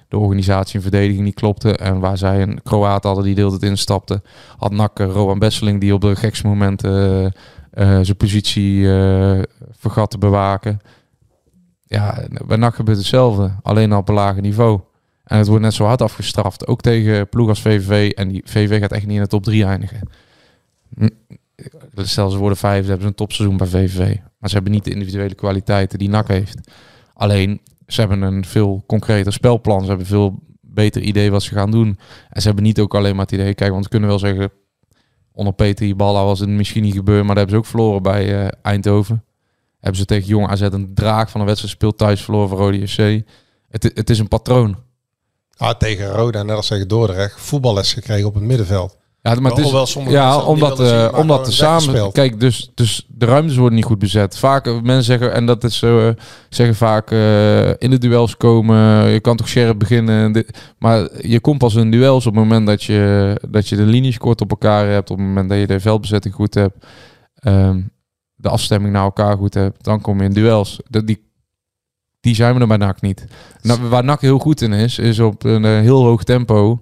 [0.08, 1.76] de organisatie en verdediging niet klopte.
[1.76, 4.22] En waar zij een Kroaat hadden die de hele tijd instapte.
[4.56, 7.26] Had Nak eh, Rowan Besseling die op de gekste momenten eh,
[7.70, 10.80] eh, zijn positie eh, vergat te bewaken.
[11.88, 13.52] Ja, bij NAC gebeurt hetzelfde.
[13.62, 14.80] Alleen al op een lager niveau.
[15.24, 16.66] En het wordt net zo hard afgestraft.
[16.66, 18.10] Ook tegen ploeg als VVV.
[18.10, 20.08] En die VVV gaat echt niet in de top 3 eindigen.
[20.94, 21.08] Hm,
[21.94, 24.16] Stel ze worden hebben ze een topseizoen bij VVV.
[24.38, 26.70] Maar ze hebben niet de individuele kwaliteiten die NAC heeft.
[27.14, 29.82] Alleen, ze hebben een veel concreter spelplan.
[29.82, 31.98] Ze hebben veel beter idee wat ze gaan doen.
[32.30, 33.54] En ze hebben niet ook alleen maar het idee...
[33.54, 34.50] Kijk, want we kunnen wel zeggen...
[35.32, 37.24] Onder Peter Iballa was het misschien niet gebeurd...
[37.24, 39.24] maar daar hebben ze ook verloren bij eh, Eindhoven.
[39.88, 41.98] Hebben ze tegen Jong AZ een draag van een wedstrijd gespeeld...
[41.98, 42.98] thuis verloren voor Rode FC.
[43.68, 44.76] Het, het is een patroon.
[45.56, 48.96] Ah, tegen Roda, net als tegen Dordrecht, voetballes gekregen op het middenveld.
[49.22, 52.12] Ja, maar het is, Alhoewel sommige ja, omdat, zien, maar omdat de samen...
[52.12, 54.38] Kijk, dus, dus de ruimtes worden niet goed bezet.
[54.38, 56.14] Vaak, eh, mensen zeggen, en dat is zo, eh,
[56.48, 57.10] zeggen vaak,
[57.80, 60.32] in de duels komen, je kan toch scherp beginnen.
[60.32, 63.82] Dit- maar je komt pas in duels op het moment dat je, dat je de
[63.82, 66.86] linies kort op elkaar hebt, op het moment dat je de veldbezetting goed hebt,
[67.34, 67.80] ehm,
[68.38, 70.80] de afstemming naar elkaar goed hebt, dan kom je in duels.
[71.04, 71.30] Die,
[72.20, 73.24] die zijn we er bij NAC niet.
[73.62, 76.80] Nou, waar NAC heel goed in is, is op een eh, heel hoog tempo...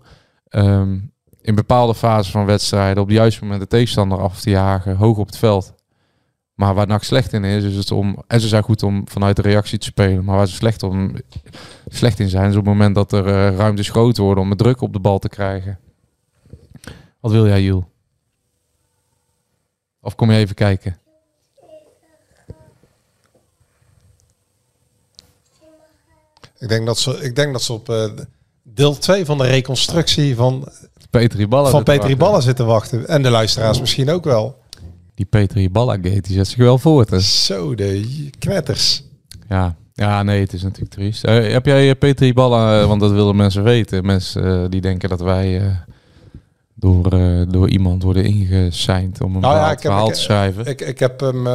[0.48, 0.98] ehm,
[1.40, 5.18] in bepaalde fases van wedstrijden op het juiste moment de tegenstander af te jagen, hoog
[5.18, 5.74] op het veld.
[6.54, 8.22] Maar waar NAC slecht in is, is het om.
[8.26, 10.24] En ze zijn goed om vanuit de reactie te spelen.
[10.24, 11.16] Maar waar ze slecht, om,
[11.88, 14.58] slecht in zijn, is op het moment dat er uh, ruimtes groot worden om het
[14.58, 15.78] druk op de bal te krijgen.
[17.20, 17.84] Wat wil jij, Jules?
[20.00, 20.98] Of kom je even kijken?
[26.58, 28.04] Ik denk dat ze, ik denk dat ze op uh,
[28.62, 30.68] deel 2 van de reconstructie van
[31.10, 33.08] Peter Ballen van Peter Ballen zitten wachten.
[33.08, 34.58] En de luisteraars misschien ook wel.
[35.14, 37.10] Die Peter Balla gate, die zet zich wel voort.
[37.10, 37.20] Hè?
[37.20, 39.02] Zo, de knetters.
[39.48, 41.26] Ja, ja, nee, het is natuurlijk triest.
[41.26, 44.06] Uh, heb jij uh, Peter Balla, uh, want dat willen mensen weten.
[44.06, 45.76] Mensen die denken dat wij
[46.74, 47.10] door,
[47.48, 50.66] door iemand worden ingeseind om een nou ja, verhaal heb, te schrijven.
[50.66, 51.46] Ik, ik, heb hem,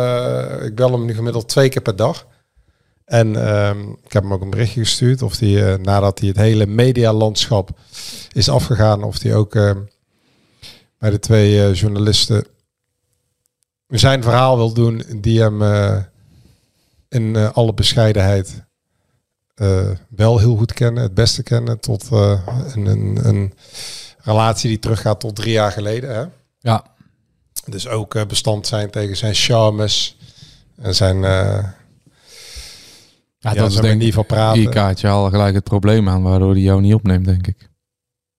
[0.64, 2.28] ik bel hem nu gemiddeld twee keer per dag.
[3.12, 6.65] En ehm, ik heb hem ook een berichtje gestuurd of hij, nadat hij het hele
[6.65, 7.69] medialandschap
[8.32, 9.80] is afgegaan, of hij ook ehm,
[10.97, 12.45] bij de twee journalisten
[13.88, 15.97] zijn verhaal wil doen die hem uh,
[17.10, 18.63] in alle bescheidenheid
[20.10, 23.54] wel heel goed kennen, het beste kennen, tot een, een, een,
[24.17, 26.15] relatie die teruggaat tot drie jaar geleden.
[26.15, 26.26] Hè?
[26.60, 26.86] Ja.
[27.65, 30.17] Dus ook bestand zijn tegen zijn charmes
[30.76, 31.24] en zijn.
[33.41, 34.69] Ja, dat is denk ik van praten.
[34.69, 37.69] kaartje al gelijk het probleem aan, waardoor hij jou niet opneemt, denk ik.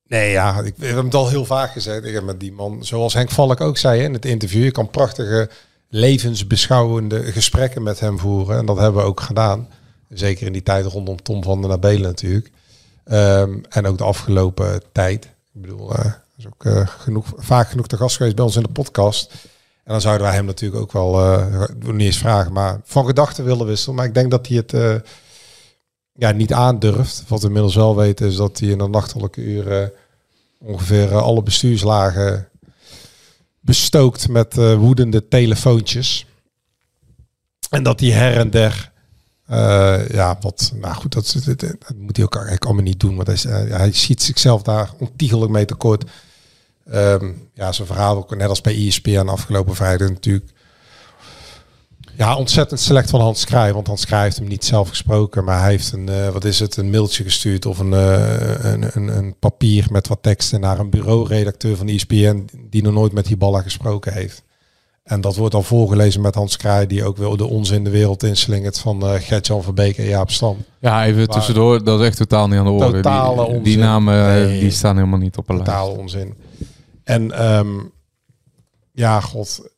[0.06, 2.04] Nee, ja, ik, heb het al heel vaak gezegd.
[2.04, 4.90] Ik heb met die man, zoals Henk Valk ook zei in het interview, je kan
[4.90, 5.50] prachtige
[5.88, 8.58] levensbeschouwende gesprekken met hem voeren.
[8.58, 9.68] En dat hebben we ook gedaan.
[10.08, 12.50] Zeker in die tijd rondom Tom van der Nabelen natuurlijk.
[13.04, 15.24] Um, en ook de afgelopen tijd.
[15.24, 18.62] Ik bedoel, uh, is ook uh, genoeg, vaak genoeg te gast geweest bij ons in
[18.62, 19.32] de podcast.
[19.85, 23.45] En dan zouden wij hem natuurlijk ook wel, uh, niet eens vragen, maar van gedachten
[23.45, 23.97] willen wisselen.
[23.97, 25.03] Maar ik denk dat hij het
[26.12, 27.25] ja, niet aandurft.
[27.29, 29.92] Wat we inmiddels wel weten is dat hij in de nachtelijke uren
[30.59, 32.49] ongeveer eh, alle bestuurslagen
[33.61, 36.27] bestookt met woedende telefoontjes.
[37.71, 38.92] En dat hij her en der,
[40.12, 43.42] ja, wat, nou goed, dat, dat, dat, moet hij ook eigenlijk allemaal niet doen, want
[43.42, 46.05] hij, uh, hij zichzelf daar ontiegelijk mee tekort.
[46.95, 50.53] Um, ja, zijn verhaal ook net als bij ESPN afgelopen vrijdag natuurlijk
[52.16, 53.73] ja, ontzettend slecht van Hans Krij.
[53.73, 55.45] Want Hans Krij heeft hem niet zelf gesproken.
[55.45, 58.85] Maar hij heeft een, uh, wat is het, een mailtje gestuurd of een, uh, een,
[58.92, 63.27] een, een, papier met wat teksten naar een bureauredacteur van ESPN die nog nooit met
[63.27, 64.42] Hiballa gesproken heeft.
[65.03, 68.23] En dat wordt dan voorgelezen met Hans Krij, die ook wel de onzin de wereld
[68.23, 70.57] inslingert van uh, Gert-Jan Verbeek en Jaap Stam.
[70.79, 72.92] Ja, even tussendoor, dat is echt totaal niet aan de orde.
[72.92, 73.62] Totale die, onzin.
[73.62, 75.71] Die namen nee, die staan helemaal niet op een lijst.
[75.71, 76.35] Totaal onzin.
[77.12, 77.92] En um,
[78.92, 79.70] ja, god,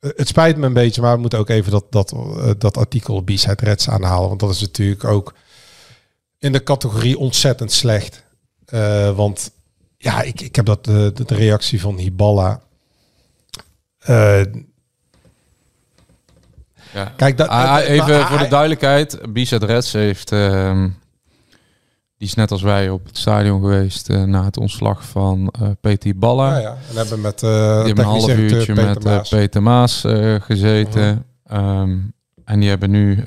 [0.00, 2.76] eh, het spijt me een beetje, maar we moeten ook even dat, dat, uh, dat
[2.76, 4.28] artikel B-side Reds aanhalen.
[4.28, 5.34] Want dat is natuurlijk ook
[6.38, 8.24] in de categorie ontzettend slecht.
[8.74, 9.50] Uh, want
[9.96, 12.60] ja, ik, ik heb dat de, de reactie van Hiballa.
[14.06, 14.44] ja.
[17.16, 19.18] Kijk, dat, ah, even voor de duidelijkheid.
[19.32, 20.88] B-side Reds heeft ehm,
[22.18, 25.68] die is net als wij op het stadion geweest uh, na het ontslag van uh,
[25.80, 26.50] Peter Balla.
[26.50, 26.76] Ja, ja.
[26.90, 29.28] En hebben met uh, die hebben een half uurtje Peter met Maas.
[29.28, 30.00] Peter Maas
[30.38, 31.26] gezeten.
[31.44, 31.80] -huh.
[31.80, 32.12] um,
[32.44, 33.24] en die hebben nu,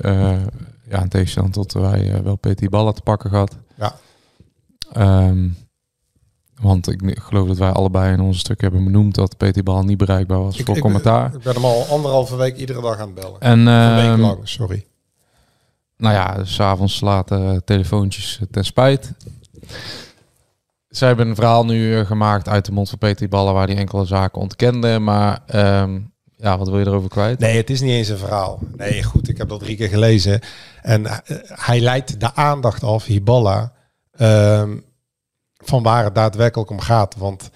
[0.88, 3.56] ja, in tegenstelling tot wij, wel Peter Balla te pakken gehad.
[3.76, 3.94] Ja.
[5.26, 5.56] Um,
[6.60, 9.98] want ik geloof dat wij allebei in onze stuk hebben benoemd dat Peter Bal niet
[9.98, 11.34] bereikbaar was ik, voor ik, commentaar.
[11.34, 13.40] Ik ben hem al anderhalve week iedere dag aan het bellen.
[13.40, 14.86] En, een week ehm, lang, sorry
[16.02, 19.12] nou ja, s'avonds laten telefoontjes ten spijt.
[20.88, 23.76] Zij hebben een verhaal nu eh, gemaakt uit de mond van Peter Ballen waar die
[23.76, 24.98] enkele zaken ontkende.
[24.98, 27.38] Maar um, ja, wat wil je erover kwijt?
[27.38, 28.58] Nee, het is niet eens een verhaal.
[28.76, 30.40] Nee, goed, ik heb dat drie keer gelezen.
[30.82, 33.72] En uh, hij leidt de aandacht af, Hiballa,
[34.20, 34.84] um,
[35.56, 37.16] van waar het daadwerkelijk om gaat.
[37.16, 37.50] Want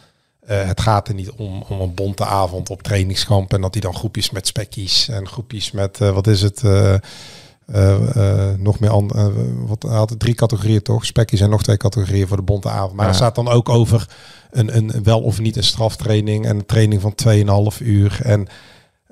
[0.47, 3.95] het gaat er niet om, om een bonte avond op trainingskamp en dat hij dan
[3.95, 6.63] groepjes met spekkies en groepjes met, wat is het...
[7.75, 9.27] Uh, uh, nog meer aan, uh,
[9.67, 11.05] wat had drie categorieën toch?
[11.05, 12.93] Spekjes en nog twee categorieën voor de bonte avond.
[12.93, 13.11] Maar ja.
[13.11, 14.09] er staat dan ook over
[14.51, 17.15] een, een wel of niet een straftraining en een training van
[17.81, 18.21] 2,5 uur.
[18.23, 18.47] En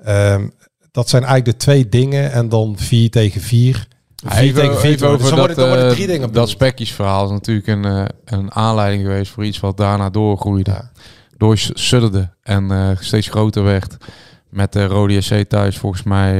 [0.07, 0.53] um,
[0.91, 2.31] dat zijn eigenlijk de twee dingen.
[2.31, 3.87] En dan vier tegen vier.
[4.25, 7.67] Vier even, tegen vier even over dus dat, worden, drie dingen dat spekjesverhaal is natuurlijk
[7.67, 10.71] een, een aanleiding geweest voor iets wat daarna doorgroeide.
[10.71, 10.91] Ja.
[11.37, 13.97] Doorsudderde en steeds groter werd.
[14.49, 16.33] Met de Rode SC thuis volgens mij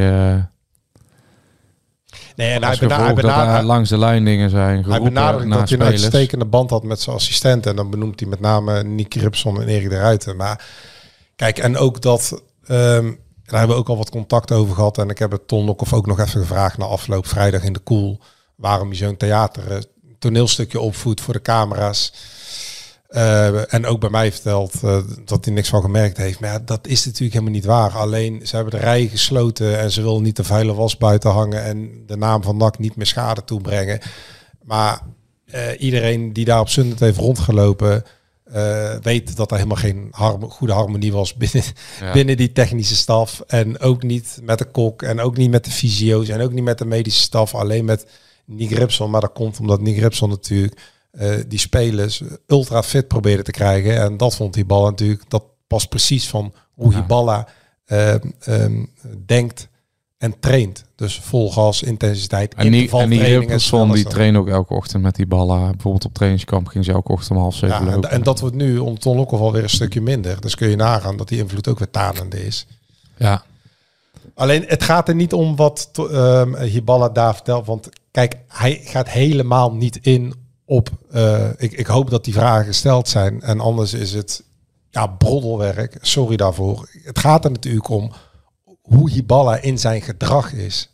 [2.35, 5.79] Nee, en hij, bena hij, hij langs de lijn dingen zijn Hij benadrukt dat hij
[5.79, 7.65] een uitstekende band had met zijn assistent.
[7.65, 10.35] En dan benoemt hij met name Nicky Ripson en Erik de Ruiten.
[10.35, 10.65] Maar
[11.35, 12.41] kijk, en ook dat...
[12.67, 14.97] Um, daar hebben we ook al wat contact over gehad.
[14.97, 17.79] En ik heb het Ton of ook nog even gevraagd na afloop vrijdag in de
[17.79, 18.19] Koel.
[18.55, 19.85] Waarom je zo'n theater
[20.19, 22.13] toneelstukje opvoedt voor de camera's.
[23.15, 26.39] Uh, en ook bij mij verteld uh, dat hij niks van gemerkt heeft.
[26.39, 27.91] Maar ja, dat is natuurlijk helemaal niet waar.
[27.91, 31.63] Alleen ze hebben de rij gesloten en ze willen niet de vuile was buiten hangen
[31.63, 33.99] en de naam van NAC niet meer schade toebrengen.
[34.63, 35.01] Maar
[35.45, 38.03] uh, iedereen die daar op Sundet heeft rondgelopen,
[39.01, 40.13] weet dat er helemaal geen
[40.49, 41.63] goede harmonie was binnen,
[41.99, 42.11] ja.
[42.13, 43.43] binnen die technische staf.
[43.47, 46.63] En ook niet met de kok en ook niet met de fysio's en ook niet
[46.63, 47.55] met de medische staf.
[47.55, 48.05] Alleen met
[48.45, 49.09] Nick Ripson.
[49.09, 54.01] Maar dat komt omdat Nick Ripson natuurlijk uh, die spelers ultra fit probeerde te krijgen.
[54.01, 56.99] En dat vond die bal natuurlijk, dat past precies van hoe ja.
[56.99, 57.47] Hiballa
[57.87, 58.13] uh,
[58.47, 58.91] um,
[59.25, 59.67] denkt
[60.17, 60.85] en traint.
[60.95, 63.19] Dus vol gas, intensiteit, en die, en die
[63.93, 65.71] die traint ook elke ochtend met die ballen.
[65.71, 68.55] Bijvoorbeeld op trainingskamp ging ze elke ochtend om half zeven ja, en, en, dat wordt
[68.55, 70.41] nu om Ton ook al weer een stukje minder.
[70.41, 72.67] Dus kun je nagaan dat die invloed ook weer tanende is.
[73.17, 73.43] Ja.
[74.33, 77.65] Alleen het gaat er niet om wat um, Hiballa daar vertelt.
[77.65, 80.33] Want kijk, hij gaat helemaal niet in
[80.65, 80.89] op.
[81.13, 83.41] Uh, ik, ik hoop dat die vragen gesteld zijn.
[83.41, 84.43] En anders is het
[84.89, 85.97] ja, broddelwerk.
[86.01, 86.89] Sorry daarvoor.
[87.03, 88.11] Het gaat er natuurlijk om
[88.81, 90.89] hoe Hiballa in zijn gedrag is.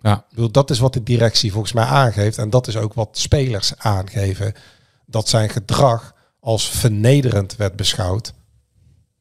[0.00, 0.16] Ja.
[0.16, 2.38] Ik bedoel, dat is wat de directie volgens mij aangeeft.
[2.38, 4.54] En dat is ook wat spelers aangeven.
[5.06, 8.32] Dat zijn gedrag als vernederend werd beschouwd.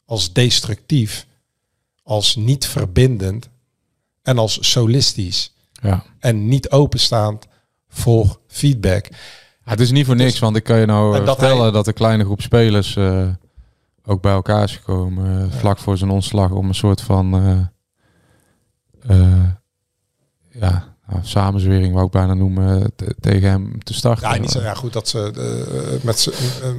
[0.06, 1.28] Als destructief.
[2.04, 3.50] Als niet verbindend.
[4.22, 5.54] En als solistisch.
[5.72, 6.04] Ja.
[6.20, 7.46] En niet openstaand
[7.90, 9.10] voor feedback.
[9.70, 11.72] Ja, het is niet voor niks, want ik kan je nou dat vertellen hij...
[11.72, 13.28] dat een kleine groep spelers uh,
[14.06, 15.58] ook bij elkaar is gekomen uh, ja.
[15.58, 17.36] vlak voor zijn ontslag om een soort van
[19.10, 19.44] uh,
[20.52, 24.30] ja, nou, samenzwering, wou ik bijna noemen, tegen hem te starten.
[24.30, 26.32] Ja, niet zo ja, goed dat ze uh, met z'n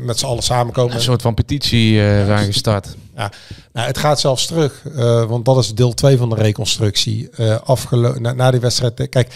[0.04, 0.94] met z'n allen samenkomen.
[0.94, 2.96] Een soort van petitie uh, zijn gestart.
[3.16, 3.32] Ja,
[3.72, 4.82] nou, het gaat zelfs terug,
[5.28, 7.30] want dat is deel 2 van de reconstructie.
[8.18, 9.08] na die wedstrijd.
[9.08, 9.32] Kijk,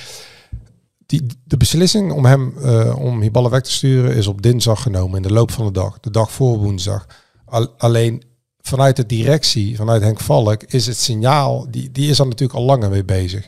[1.06, 5.16] die, de beslissing om hem, uh, om Hiballa weg te sturen, is op dinsdag genomen
[5.16, 6.00] in de loop van de dag.
[6.00, 7.06] De dag voor woensdag.
[7.44, 8.22] Al, alleen
[8.60, 12.64] vanuit de directie, vanuit Henk Valk, is het signaal, die, die is er natuurlijk al
[12.64, 13.46] langer mee bezig.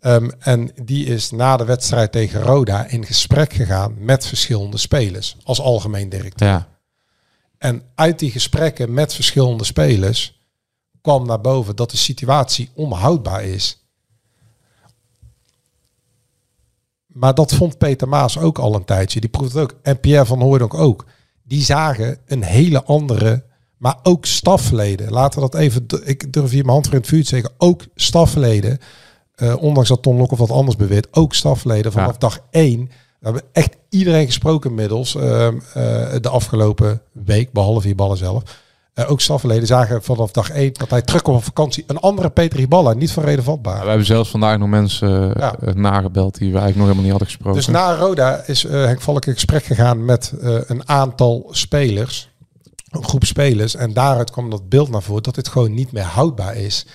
[0.00, 5.36] Um, en die is na de wedstrijd tegen Roda in gesprek gegaan met verschillende spelers
[5.44, 6.48] als algemeen directeur.
[6.48, 6.68] Ja.
[7.58, 10.40] En uit die gesprekken met verschillende spelers
[11.00, 13.77] kwam naar boven dat de situatie onhoudbaar is.
[17.08, 19.20] Maar dat vond Peter Maas ook al een tijdje.
[19.20, 19.78] Die proefde het ook.
[19.82, 21.06] En Pierre van Hooydonk ook.
[21.42, 23.44] Die zagen een hele andere,
[23.76, 25.10] maar ook stafleden.
[25.10, 27.50] Laten we dat even, ik durf hier mijn hand voor in het vuur te zeggen.
[27.58, 28.78] Ook stafleden,
[29.36, 32.18] uh, ondanks dat Ton Lokhoff wat anders beweert, ook stafleden vanaf ja.
[32.18, 32.90] dag één.
[33.18, 35.52] We hebben echt iedereen gesproken inmiddels uh, uh,
[36.20, 38.42] de afgelopen week, behalve die ballen zelf.
[38.98, 41.84] Uh, ook stafleden zagen vanaf dag 1 dat hij terugkwam op vakantie.
[41.86, 43.76] Een andere Peter Hiballa, niet van reden vatbaar.
[43.76, 45.54] Ja, we hebben zelfs vandaag nog mensen uh, ja.
[45.74, 47.58] nagebeld die we eigenlijk nog helemaal niet hadden gesproken.
[47.58, 50.32] Dus na Roda is uh, Henk Valk in gesprek gegaan met
[50.66, 52.30] een aantal spelers.
[52.90, 53.74] Een groep spelers.
[53.74, 56.86] En daaruit kwam dat beeld naar voren dat dit gewoon niet meer houdbaar is.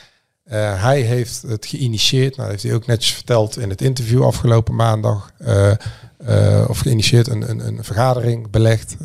[0.76, 2.38] hij heeft het geïnitieerd.
[2.38, 5.32] Nou, heeft hij ook netjes verteld in het interview afgelopen maandag.
[6.68, 8.98] of geïnitieerd een, een, een vergadering belegd.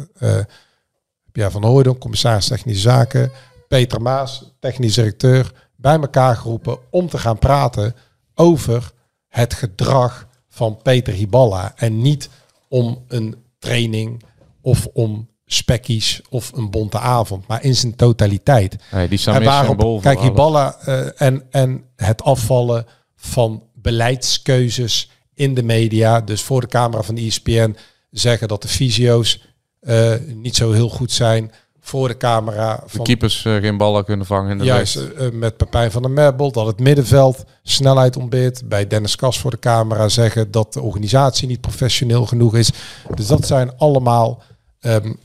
[1.38, 3.32] Pierre van Hooydonk, commissaris technische zaken,
[3.68, 7.94] Peter Maas, technisch directeur, bij elkaar geroepen om te gaan praten
[8.34, 8.92] over
[9.28, 11.72] het gedrag van Peter Hiballa.
[11.76, 12.28] En niet
[12.68, 14.22] om een training
[14.60, 18.76] of om spekkies of een bonte avond, maar in zijn totaliteit.
[18.92, 22.86] Nee, die en kijk, Hiballa uh, en, en het afvallen
[23.16, 27.76] van beleidskeuzes in de media, dus voor de camera van de ESPN,
[28.10, 29.47] zeggen dat de fysio's
[29.82, 32.82] uh, niet zo heel goed zijn voor de camera.
[32.86, 34.50] Van, de keepers uh, geen ballen kunnen vangen.
[34.50, 38.68] In de juist uh, met Pepijn van der Merbel, dat het middenveld snelheid ontbeert.
[38.68, 42.70] Bij Dennis Kas voor de camera zeggen dat de organisatie niet professioneel genoeg is.
[43.14, 44.42] Dus dat zijn allemaal
[44.80, 45.18] um,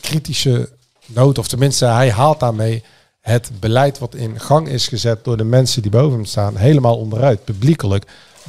[0.00, 0.68] kritische
[1.06, 1.42] noten.
[1.42, 2.82] Of tenminste, hij haalt daarmee
[3.20, 6.98] het beleid wat in gang is gezet door de mensen die boven hem staan helemaal
[6.98, 8.04] onderuit, publiekelijk.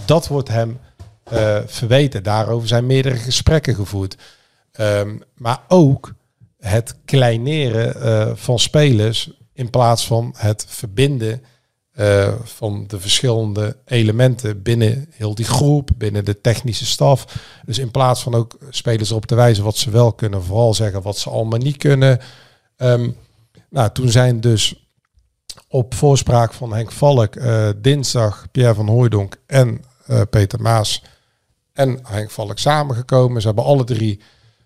[0.05, 0.79] Dat wordt hem
[1.33, 2.23] uh, verweten.
[2.23, 4.17] Daarover zijn meerdere gesprekken gevoerd.
[4.79, 6.13] Um, maar ook
[6.59, 11.43] het kleineren uh, van spelers in plaats van het verbinden
[11.95, 17.25] uh, van de verschillende elementen binnen heel die groep, binnen de technische staf.
[17.65, 21.01] Dus in plaats van ook spelers erop te wijzen wat ze wel kunnen, vooral zeggen
[21.01, 22.19] wat ze allemaal niet kunnen.
[22.77, 23.15] Um,
[23.69, 24.89] nou, toen zijn dus
[25.67, 27.37] op voorspraak van Henk Valk
[27.77, 29.83] dinsdag Pierre van Hooijdonk en
[30.29, 31.03] Peter Maas
[31.77, 33.41] en Henk Valk samengekomen.
[33.41, 34.19] Ze hebben alle drie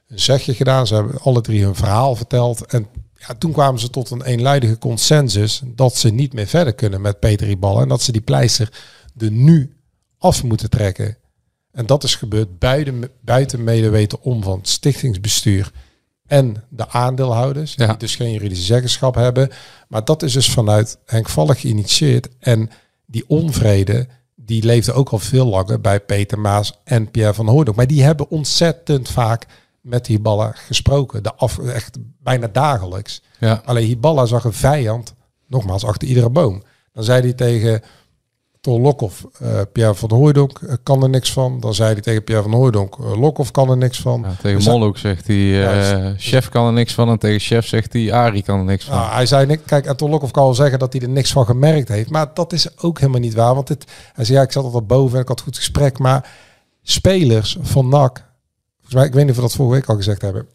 [0.08, 0.88] een zegje gedaan.
[0.88, 2.66] Ze hebben alle drie hun verhaal verteld.
[2.66, 2.88] En
[3.28, 7.20] ja, toen kwamen ze tot een eenluidige consensus dat ze niet meer verder kunnen met
[7.20, 7.82] Peter Ballen.
[7.82, 8.70] En dat ze die pleister
[9.18, 9.76] er nu
[10.18, 11.18] af moeten trekken.
[11.72, 15.72] En dat is gebeurd buiten, buiten medeweten om van het stichtingsbestuur
[16.28, 17.88] en de aandeelhouders, Ja.
[17.88, 19.50] die dus geen juridische zeggenschap hebben.
[19.88, 22.28] Maar dat is dus vanuit Henk Valk geïnitieerd.
[22.40, 22.70] En
[23.06, 24.08] die onvrede,
[24.52, 27.78] die leefde ook al veel langer bij Peter Maas en Pierre van Hooydonk.
[27.78, 29.46] Maar die hebben ontzettend vaak
[29.82, 31.24] met Hiballa gesproken.
[31.24, 33.22] De af, echt bijna dagelijks.
[33.40, 33.62] Ja.
[33.66, 35.14] Alleen Hiballa zag een vijand,
[35.48, 36.64] nogmaals, achter iedere boom.
[36.94, 37.82] Dan zei hij tegen
[38.62, 41.60] Tol Lokhoff, eh, Pierre van Hooydonk eh, kan er niks van.
[41.60, 44.22] Dan zei hij tegen Pierre van Hooydonk, eh, Lokhoff kan er niks van.
[44.22, 47.10] Ja, tegen Dus Molloek zegt hij, chef kan er niks van.
[47.10, 48.96] En tegen chef zegt hij, Arie kan er niks van.
[48.96, 51.32] Nou, hij zei, niks- kijk, en Ton Lokhoff kan wel zeggen dat hij er niks
[51.32, 52.10] van gemerkt heeft.
[52.10, 53.56] Maar dat is ook helemaal niet waar.
[53.56, 55.98] Want het, hij zei, ja, ik zat altijd boven en ik had goed gesprek.
[56.00, 56.30] Maar
[56.82, 58.24] spelers van NAC,
[58.76, 60.48] volgens mij, ik weet niet of we dat vorige week al gezegd hebben.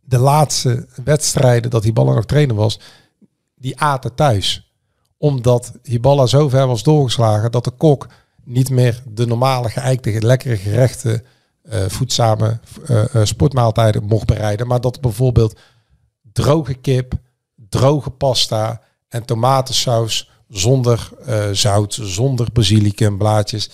[0.00, 2.80] De laatste wedstrijden dat Hiballa nog trainer was,
[3.54, 4.65] die aten thuis.
[5.18, 8.06] Omdat Hiballa zo ver was doorgeslagen dat de kok
[8.44, 11.24] niet meer de normale geëikte, lekkere gerechten,
[11.62, 14.66] eh, voedzame eh, eh, sportmaaltijden mocht bereiden.
[14.66, 15.58] Maar dat bijvoorbeeld
[16.32, 17.12] droge kip,
[17.68, 21.10] droge pasta en tomatensaus zonder
[21.52, 23.70] zout, zonder basilicum, blaadjes.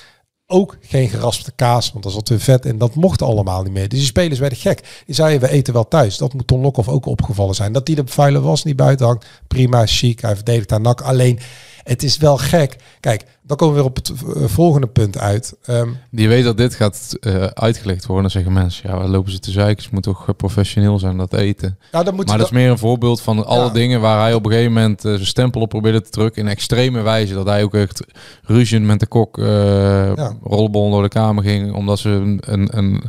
[0.52, 2.78] Ook geen geraspte kaas, want daar zat weer vet in.
[2.78, 3.88] Dat mocht allemaal niet meer.
[3.88, 5.02] Dus die spelers werden gek.
[5.06, 6.16] Die zeiden, we eten wel thuis.
[6.16, 7.72] Dat moet Ton Lokhoff ook opgevallen zijn.
[7.72, 9.26] Dat hij de vuile was niet buiten hangt.
[9.48, 10.20] Prima, chic.
[10.20, 11.00] Hij verdedigt daar nak.
[11.00, 11.38] Alleen,
[11.84, 12.76] het is wel gek.
[13.00, 15.56] Kijk, dan komen we weer op het eh, volgende punt uit.
[15.64, 18.22] Ehm, Die weet dat dit gaat eh, uitgelegd worden.
[18.22, 19.82] Dan zeggen mensen, ja, waar lopen ze te zeiken?
[19.82, 21.78] Ze moeten toch eh, professioneel zijn dat eten.
[21.90, 23.70] dan moet Maar dat is meer een voorbeeld van alle Ja.
[23.72, 26.42] dingen waar hij op een gegeven moment zijn stempel op probeerde te drukken.
[26.42, 27.34] In extreme wijze.
[27.34, 28.04] Dat hij ook echt
[28.42, 30.36] ruziend met de kok Ja.
[30.42, 31.72] rollenbol door de kamer ging.
[31.74, 33.02] Omdat ze een, een, een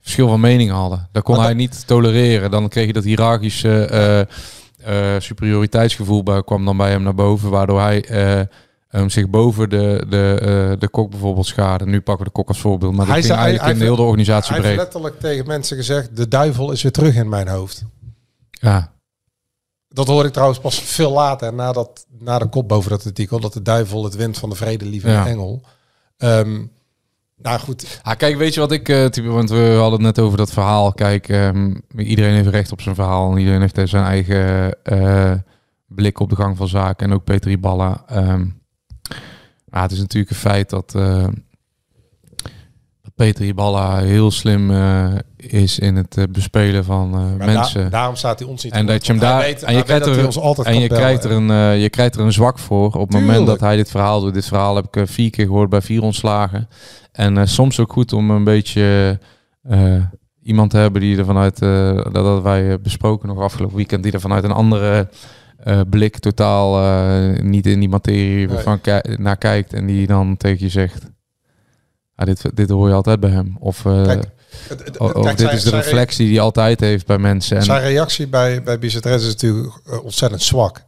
[0.00, 1.08] verschil van mening hadden.
[1.12, 2.50] Dat kon hij niet tolereren.
[2.50, 4.26] Dan kreeg je dat hiërarchische
[4.84, 7.50] eh, superioriteitsgevoel bij, kwam dan bij hem naar boven.
[7.50, 8.04] Waardoor hij
[8.88, 10.38] hem zich boven de, de,
[10.72, 11.86] eh, de kok bijvoorbeeld schaarde.
[11.86, 12.90] Nu pakken we de kok als voorbeeld.
[12.96, 14.84] Maar dat Hij ging zei- eigenlijk in hij- heel de organisatie hij heeft breed.
[14.84, 17.84] letterlijk tegen mensen gezegd, de duivel is weer terug in mijn hoofd.
[18.50, 18.90] Ja,
[19.88, 23.52] Dat hoorde ik trouwens pas veel later, nadat, na de kop boven dat artikel, dat
[23.52, 25.26] de duivel het wint van de vredelievende Ja.
[25.26, 25.62] engel.
[26.16, 26.62] Ehm,
[27.42, 30.38] nou goed, Ah, kijk, weet je wat ik, eh want we hadden het net over
[30.38, 30.92] dat verhaal.
[30.92, 35.32] Kijk, ehm, iedereen heeft recht op zijn verhaal en iedereen heeft zijn eigen eh,
[35.86, 37.06] blik op de gang van zaken.
[37.06, 38.04] En ook Peter Iballa.
[38.06, 38.44] Ehm
[39.72, 41.26] maar het is natuurlijk een feit dat, eh,
[43.02, 43.14] dat
[43.98, 44.70] heel slim
[45.46, 47.82] is in het eh, bespelen van eh, mensen.
[47.82, 50.06] da- daarom staat hij ons niet En dat je hem daar weet- en je krijgt
[50.06, 51.02] er hij ons altijd en je bellen.
[51.02, 53.76] krijgt er een eh, je krijgt er een zwak voor op het moment dat hij
[53.76, 54.34] dit verhaal doet.
[54.34, 56.68] Dit verhaal heb ik vier keer gehoord bij vier ontslagen.
[57.12, 59.18] En soms ook goed om een beetje
[60.42, 64.20] iemand te hebben die er vanuit dat hadden wij besproken nog afgelopen weekend, die er
[64.20, 65.08] vanuit een andere
[65.90, 67.00] blik totaal
[67.42, 68.58] niet in die materie Nee.
[68.58, 68.80] van
[69.16, 71.10] naar kijkt en die dan tegen je zegt.
[72.14, 73.56] Ah, dit, dit hoor je altijd bij hem.
[73.60, 74.24] Of, Kijk,
[74.68, 77.18] Het- het- of kijk, dit zijn- is de zijn- reflectie die hij altijd heeft bij
[77.18, 77.56] mensen.
[77.56, 80.84] En, Zijn reactie bij, bij is natuurlijk eh, ontzettend zwak.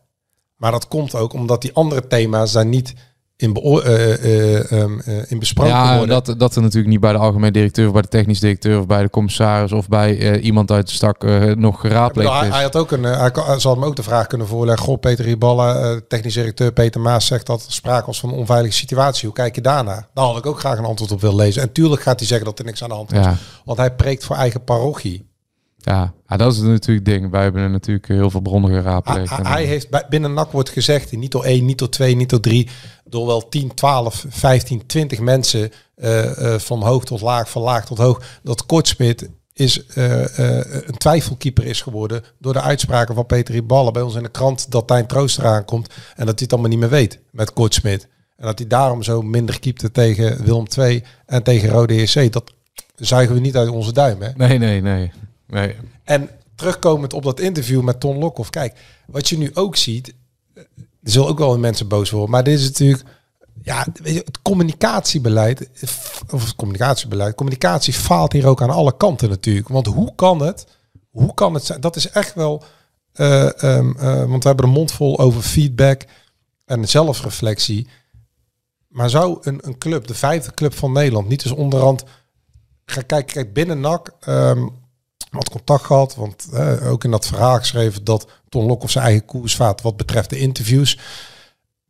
[0.57, 2.95] Maar dat komt ook omdat die andere thema's daar niet
[3.37, 6.24] in, ehm, eh, in besproken ja, en worden.
[6.24, 8.87] dat, dat er natuurlijk niet bij de algemeen directeur, of bij de technisch directeur, of
[8.87, 11.22] bij de commissaris, of bij iemand uit de stak
[11.57, 12.55] nog geraadpleegd hij, is.
[12.55, 14.85] hij had ook een, hij zal hem ook de vraag kunnen voorleggen.
[14.85, 18.74] Goh, Peter Riballa, technisch directeur Peter Maas zegt dat er sprake was van een onveilige
[18.74, 19.26] situatie.
[19.26, 20.09] Hoe kijk je daarna?
[20.14, 21.62] Daar had ik ook graag een antwoord op willen lezen.
[21.62, 23.11] En tuurlijk gaat hij zeggen dat er niks aan de hand.
[23.11, 25.32] Ja, Want hij preekt voor eigen parochie.
[25.85, 26.14] Ja.
[26.26, 27.30] ja, dat is natuurlijk het ding.
[27.30, 29.37] Wij hebben er natuurlijk heel veel bronnen geraadpleegd.
[29.43, 32.68] hij- heeft binnen NAC wordt gezegd, niet door één, niet door twee, niet door drie,
[33.05, 37.87] door wel 10, 12, 15, 20 mensen eh, eh, van hoog tot laag, van laag
[37.87, 40.20] tot hoog, dat Kortsmit is eh,
[40.87, 44.70] een twijfelkeeper is geworden door de uitspraken van Peter Riballa bij ons in de krant
[44.70, 48.09] dat Tijn Trooster aankomt en dat hij het allemaal niet meer weet met Kortsmit.
[48.37, 52.32] En dat hij daarom zo minder keepte tegen Willem II en tegen Rode EC.
[52.32, 52.53] Dat
[52.97, 54.22] zuigen we niet uit onze duim.
[54.22, 54.28] Hè?
[54.37, 55.12] Nee, nee, nee.
[55.47, 55.77] Nee.
[56.05, 58.51] En terugkomend op dat interview met Ton Lokhoff.
[58.51, 60.15] Kijk, wat je nu ook ziet.
[60.55, 62.31] Er zullen ook wel mensen boos worden.
[62.31, 63.03] Maar dit is natuurlijk...
[63.63, 65.69] Ja, weet je, het communicatiebeleid...
[66.31, 67.35] Of het communicatiebeleid...
[67.35, 69.69] Communicatie faalt hier ook aan alle kanten natuurlijk.
[69.69, 70.67] Want hoe kan het...
[71.11, 71.81] Hoe kan het zijn...
[71.81, 72.65] Dat is echt wel...
[73.13, 73.51] eh,
[74.27, 76.05] want we hebben de mond vol over feedback
[76.65, 77.89] en zelfreflectie.
[78.89, 82.05] Maar zou een, een club, de vijfde club van Nederland, niet eens onderhand
[82.85, 84.67] kijken, kijk binnen NAC, ehm,
[85.35, 89.24] wat contact gehad, want eh, ook in dat verhaal geschreven dat Ton Lokhoff zijn eigen
[89.24, 90.99] koers vaart wat betreft de interviews.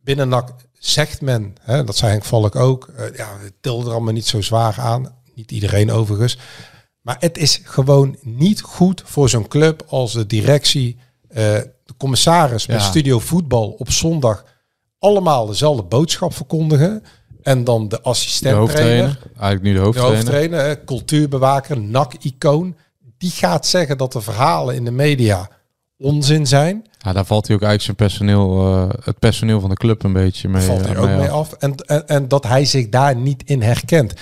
[0.01, 3.91] Binnen NAC zegt men, hè, dat zei Henk Valk ook, eh, ja, het tilde er
[3.91, 5.15] allemaal niet zo zwaar aan.
[5.35, 6.37] Niet iedereen overigens.
[7.01, 11.35] Maar het is gewoon niet goed voor zo'n club als de directie, eh,
[11.83, 12.83] de commissaris met Ja.
[12.85, 14.43] studio voetbal op zondag
[14.99, 17.03] allemaal dezelfde boodschap verkondigen.
[17.41, 19.19] En dan de De assistent hoofdtrainer.
[19.37, 20.15] Eigenlijk nu de de hoofdtrainer.
[20.17, 22.75] hoofdtrainer, hè, cultuurbewaker, NAC-icoon.
[23.25, 25.49] Die gaat zeggen dat de verhalen in de media
[25.97, 26.85] onzin zijn.
[26.97, 30.13] Ja, daar valt hij ook eigenlijk zijn personeel, eh, het personeel van de club een
[30.13, 31.53] beetje mee, valt hij eh, ook mee af.
[31.53, 31.53] af.
[31.53, 34.13] En, en, en dat hij zich daar niet in herkent.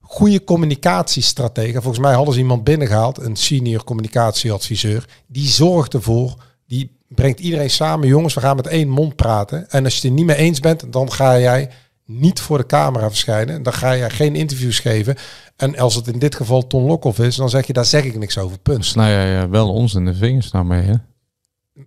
[0.00, 1.82] Goede communicatiestratege.
[1.82, 5.04] Volgens mij hadden ze iemand binnengehaald, een senior communicatieadviseur.
[5.26, 6.34] Die zorgt ervoor,
[6.66, 8.08] die brengt iedereen samen.
[8.08, 9.70] Jongens, we gaan met één mond praten.
[9.70, 11.70] En als je het er niet mee eens bent, dan ga jij
[12.10, 13.62] niet voor de camera verschijnen.
[13.62, 15.16] Dan ga je geen interviews geven.
[15.56, 18.18] En als het in dit geval Ton Lokhoff is, dan zeg je, daar zeg ik
[18.18, 18.58] niks over.
[18.58, 18.84] Punt.
[18.84, 20.94] Snij jij eh, wel ons in de vingers nou mee, hè?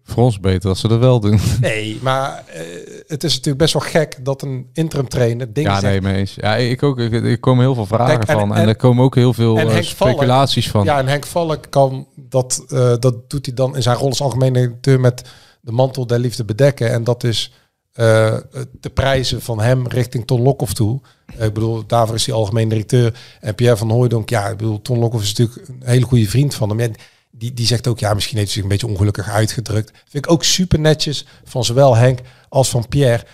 [0.03, 1.39] Voor ons beter als ze dat wel doen.
[1.61, 2.61] Nee, maar eh,
[3.07, 5.91] het is natuurlijk best wel gek dat een interim trainer dingen Ja, zegt.
[5.91, 6.33] nee, mee eens.
[6.35, 6.99] Ja, ik ook.
[6.99, 8.55] Ik, er komen heel veel vragen Kijk, en- van.
[8.55, 10.83] En, en- er komen ook heel veel eh, Valk- speculaties van.
[10.83, 14.21] Ja, en Henk Valk kan dat, eh, dat doet hij dan in zijn rol als
[14.21, 15.29] algemene directeur met
[15.61, 16.91] de mantel der liefde bedekken.
[16.91, 17.53] En dat is
[17.91, 18.37] eh,
[18.79, 21.01] de prijzen van hem richting Ton Lokhoff toe.
[21.37, 23.19] Eh, ik bedoel, daarvoor is hij algemeen directeur.
[23.39, 26.55] En Pierre van Hooijdonk, ja, ik bedoel, Ton Lokhoff is natuurlijk een hele goede vriend
[26.55, 26.91] van hem.
[27.31, 29.91] Die, die zegt ook, ja, misschien heeft hij zich een beetje ongelukkig uitgedrukt.
[30.09, 32.19] Vind ik ook super netjes van zowel Henk
[32.49, 33.25] als van Pierre.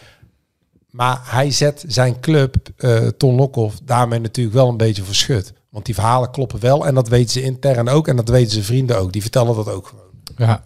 [0.90, 5.54] Maar hij zet zijn club, eh Ton Lokhoff, daarmee natuurlijk wel een beetje voor schut.
[5.70, 8.08] Want die verhalen kloppen wel en dat weten ze intern ook.
[8.08, 9.14] En dat weten zijn vrienden ook.
[9.14, 10.06] Die vertellen dat ook gewoon.
[10.38, 10.64] Ja.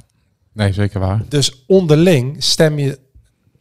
[0.54, 1.24] Nee, zeker waar.
[1.30, 3.00] Dus onderling stem je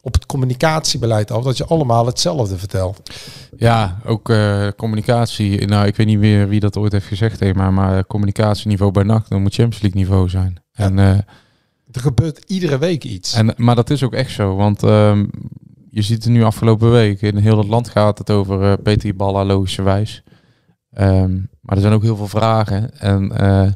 [0.02, 3.14] op het communicatiebeleid af dat je allemaal hetzelfde vertelt.
[3.56, 5.66] Ja, ook eh, communicatie.
[5.66, 9.02] Nou, ik weet niet meer wie dat ooit heeft gezegd, hè, maar, maar communicatieniveau bij
[9.02, 10.62] NAC, dan moet Champions League niveau zijn.
[10.72, 11.18] En, eh,
[11.90, 13.34] Er gebeurt iedere week iets.
[13.34, 15.26] en, maar dat is ook echt zo, want ehm,
[15.90, 17.22] je ziet het nu afgelopen week.
[17.22, 20.22] In heel het land gaat het over eh Peter Balla, logischerwijs.
[20.92, 21.36] Ehm
[21.70, 22.98] maar er zijn ook heel veel vragen.
[22.98, 23.70] En eh,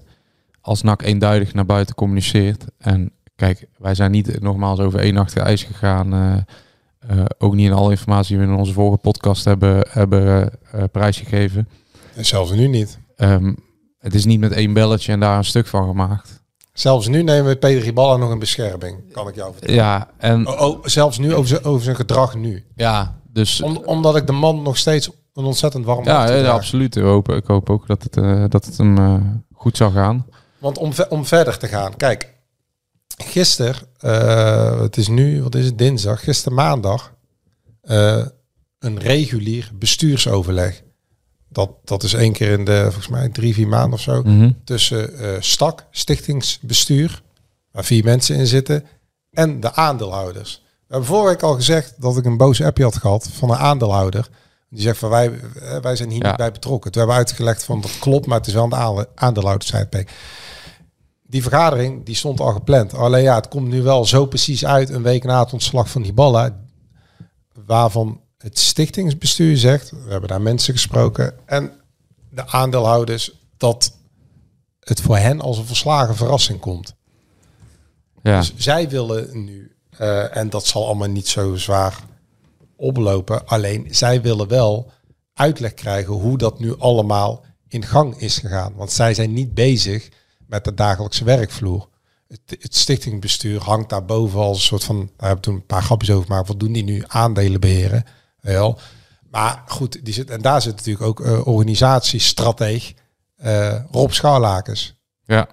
[0.61, 2.65] als NAC eenduidig naar buiten communiceert.
[2.79, 6.13] En kijk, wij zijn niet nogmaals over één nacht ijs gegaan.
[6.13, 6.37] eh,
[7.09, 10.83] eh, ook niet in alle informatie die we in onze vorige podcast hebben, hebben eh,
[10.93, 11.69] prijsgegeven.
[12.15, 12.99] En zelfs nu niet.
[13.17, 13.55] Ehm,
[13.99, 16.43] het is niet met één belletje en daar een stuk van gemaakt.
[16.73, 19.75] Zelfs nu nemen we Peter Riballa nog een bescherming, kan ik jou vertellen.
[19.75, 20.47] Ja, en
[20.83, 22.65] zelfs nu over zijn, over zijn gedrag nu.
[22.75, 26.97] ja, dus Om, omdat ik de man nog steeds een ontzettend warm ja, ja, absoluut.
[26.97, 30.27] Ik hoop, ik hoop ook dat het, dat het hem goed zal gaan.
[30.59, 31.97] Want om, om verder te gaan.
[31.97, 32.34] Kijk,
[33.17, 37.13] gisteren, eh, het is nu, wat is het, dinsdag, gisteren maandag,
[37.83, 38.27] eh,
[38.79, 40.83] een regulier bestuursoverleg.
[41.49, 44.23] Dat, dat is één keer in de, volgens mij, drie, vier maanden of zo.
[44.23, 44.51] Mhm.
[44.65, 47.23] Tussen eh STAK, stichtingsbestuur,
[47.71, 48.85] waar vier mensen in zitten,
[49.31, 50.63] en de aandeelhouders.
[50.65, 53.57] We hebben vorige week al gezegd dat ik een boze appje had gehad van een
[53.57, 54.29] aandeelhouder.
[54.71, 55.41] Die zegt van wij,
[55.83, 56.29] wij zijn hier Ja.
[56.29, 56.91] niet bij betrokken.
[56.91, 60.11] Toen hebben we uitgelegd van dat klopt, maar het is wel een aande- aandeelhouderstijdperk.
[61.35, 62.95] Die vergadering die stond al gepland.
[62.95, 66.03] Alleen ja, het komt nu wel zo precies uit een week na het ontslag van
[66.03, 66.69] die ballen.
[67.67, 71.35] Waarvan het stichtingsbestuur zegt, we hebben daar mensen gesproken.
[71.47, 71.73] En
[72.31, 73.97] de aandeelhouders dat
[74.81, 76.95] het voor hen als een verslagen verrassing komt.
[78.23, 78.39] Ja.
[78.39, 81.99] Dus zij willen nu, eh, en dat zal allemaal niet zo zwaar
[82.77, 83.47] oplopen.
[83.47, 84.91] Alleen zij willen wel
[85.33, 88.75] uitleg krijgen hoe dat nu allemaal in gang is gegaan.
[88.75, 90.11] Want zij zijn niet bezig
[90.47, 91.89] met de dagelijkse werkvloer.
[92.29, 95.83] Het, het stichtingbestuur hangt daarboven als een soort van, daar hebben we toen een paar
[95.83, 96.49] grapjes over gemaakt.
[96.49, 97.05] Wat doen die nu?
[97.07, 98.05] Aandelen beheren.
[98.41, 98.79] Wel.
[99.31, 102.95] Maar goed, die zit, en daar zit natuurlijk ook eh organisatiestrateeg
[103.37, 104.95] eh, Rob Schouwlakens.
[105.25, 105.49] ja.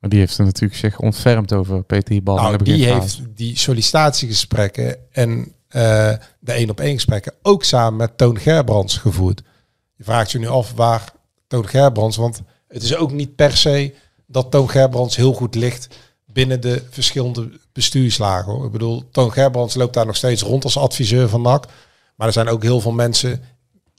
[0.00, 2.22] Die heeft er natuurlijk zich ontfermd over Peter.
[2.22, 8.18] Nou, die heeft die sollicitatiegesprekken en eh, de één op één gesprekken ook samen met
[8.18, 9.42] Toon Gerbrands gevoerd.
[9.96, 11.12] Je vraagt je nu af waar
[11.46, 13.94] Toon Gerbrands, want het is ook niet per se
[14.26, 15.88] dat Toon Gerbrands heel goed ligt
[16.24, 18.52] binnen de verschillende bestuurslagen.
[18.52, 18.66] Hoor.
[18.66, 21.66] Ik bedoel, Toon Gerbrands loopt daar nog steeds rond als adviseur van NAC.
[22.16, 23.42] Maar er zijn ook heel veel mensen,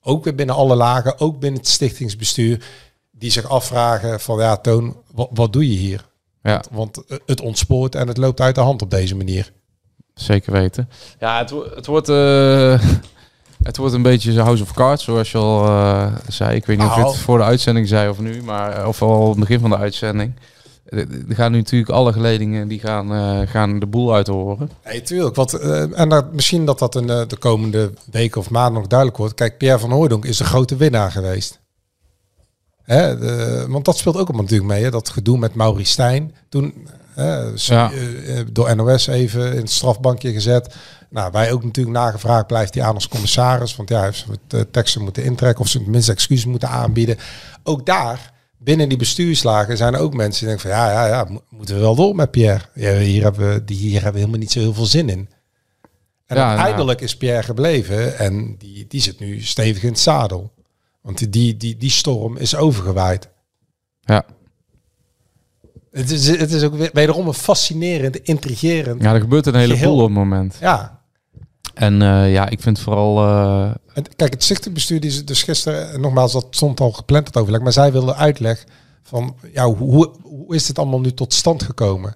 [0.03, 2.65] ook weer binnen alle lagen, ook binnen het stichtingsbestuur,
[3.11, 6.05] die zich afvragen van ja, Toon, wat, wat doe je hier?
[6.43, 9.51] Ja, Want eh, het ontspoort en het loopt uit de hand op deze manier.
[10.13, 10.89] zeker weten.
[11.19, 12.09] Ja, het, het wordt...
[12.09, 12.83] eh,
[13.63, 16.55] het wordt een beetje House of Cards, zoals je al eh, zei.
[16.55, 17.11] Ik weet niet of je Nou.
[17.13, 19.77] het voor de uitzending zei of nu, maar eh, of al het begin van de
[19.77, 20.33] uitzending.
[20.89, 24.69] Er gaan nu natuurlijk alle geledingen die gaan, eh, gaan de boel uithoren.
[24.85, 25.35] Nee, tuurlijk.
[25.35, 29.17] Want, eh, en dat, misschien dat dat in de komende weken of maanden nog duidelijk
[29.17, 29.33] wordt.
[29.33, 31.59] Kijk, Pierre van Hooydonk is de grote winnaar geweest.
[32.83, 34.83] Hè, de- want dat speelt ook allemaal natuurlijk mee.
[34.83, 36.35] Hè, dat gedoe met Maurice Stijn.
[36.49, 37.91] Toen hè, Ja.
[38.51, 40.75] door NOS even in het strafbankje gezet.
[41.09, 42.47] Nou, wij ook natuurlijk nagevraagd.
[42.47, 43.75] Blijft hij aan als commissaris?
[43.75, 45.63] Want ja, heeft de teksten moeten intrekken.
[45.63, 47.17] Of ze tenminste excuses moeten aanbieden.
[47.63, 50.79] Ook daar, binnen die bestuurslagen, zijn er ook mensen die denken van...
[50.79, 52.63] Ja, ja, ja, mo- moeten we wel door met Pierre.
[52.73, 55.29] Ja, hier, hebben we, die, hier hebben we helemaal niet zo heel veel zin in.
[56.25, 56.57] En Ja, nou.
[56.57, 60.53] uiteindelijk is Pierre gebleven en die, die zit nu stevig in het zadel.
[61.01, 63.29] Want die, die, die, storm is overgewaaid.
[64.01, 64.25] Ja.
[65.91, 69.01] Het is, het is ook wederom een fascinerend, intrigerend.
[69.01, 70.57] ja, er gebeurt een heleboel op het moment.
[70.59, 70.96] Ja.
[71.77, 73.19] En eh, ja, ik vind vooral...
[73.27, 77.37] eh, kijk, het stichtingbestuur die is dus gisteren, en nogmaals, dat stond al gepland het
[77.37, 78.63] overleg, maar zij wilde uitleg
[79.03, 82.15] van, ja, hoe, hoe is dit allemaal nu tot stand gekomen?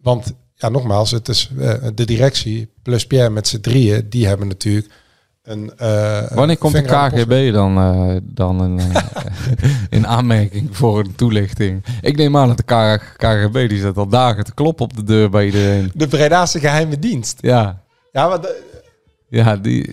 [0.00, 4.48] Want, ja, nogmaals, het is eh, de directie plus Pierre met z'n drieën, die hebben
[4.48, 4.86] natuurlijk
[5.42, 5.72] een...
[5.76, 8.80] eh, wanneer komt de KGB dan, eh, dan een,
[9.90, 11.84] in aanmerking voor een toelichting?
[12.00, 15.30] Ik neem aan dat de KGB die zit al dagen te kloppen op de deur
[15.30, 15.90] bij iedereen.
[15.94, 17.38] De Bredaanse geheime dienst.
[17.40, 17.82] Ja,
[18.12, 18.70] Ja, maar de-
[19.32, 19.90] ja die,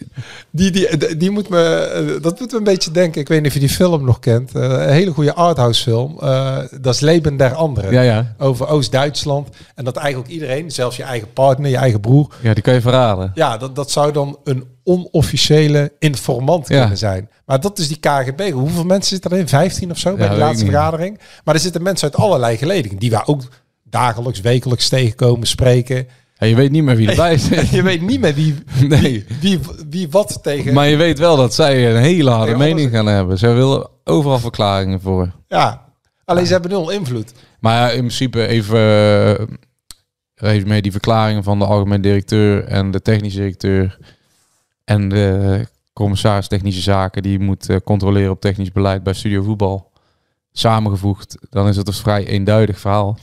[0.51, 3.21] die, die, die moet me, eh, dat moet me een beetje denken.
[3.21, 4.55] Ik weet niet of je die film nog kent.
[4.55, 6.19] Eh, een hele goede arthouse film.
[6.19, 7.91] Eh, dat is Leben der Anderen.
[7.91, 9.47] ja, ja, Over Oost-Duitsland.
[9.75, 12.81] En dat eigenlijk iedereen, zelfs je eigen partner, je eigen broer, ja, die kan je
[12.81, 13.31] verraden.
[13.33, 16.79] Ja, dat, dat zou dan een onofficiële informant Ja.
[16.79, 17.29] kunnen zijn.
[17.45, 18.51] Maar dat is die KGB.
[18.51, 19.47] Hoeveel mensen zitten erin?
[19.47, 21.19] 15 of zo bij de laatste vergadering.
[21.43, 23.41] Maar er zitten mensen uit allerlei geledingen die wij ook
[23.83, 26.07] dagelijks, wekelijks tegenkomen, spreken.
[26.39, 27.69] Ja, je weet niet meer wie erbij zit.
[27.69, 28.55] Je weet niet meer wie,
[28.87, 29.25] Nee.
[29.39, 29.59] wie,
[29.89, 30.73] wie wat tegen...
[30.73, 33.37] Maar je weet wel dat zij een hele harde Nee, mening gaan hebben.
[33.37, 35.31] Zij willen overal verklaringen voor.
[35.47, 35.85] Ja,
[36.25, 37.31] alleen ze hebben nul invloed.
[37.59, 38.77] Maar ja, in principe even,
[40.35, 43.97] eh, even mee die verklaringen van de algemeen directeur en de technisch directeur
[44.85, 49.91] en de commissaris technische zaken die moet eh, controleren op technisch beleid bij Studio Voetbal.
[50.51, 53.17] Samengevoegd, dan is het een vrij eenduidig verhaal.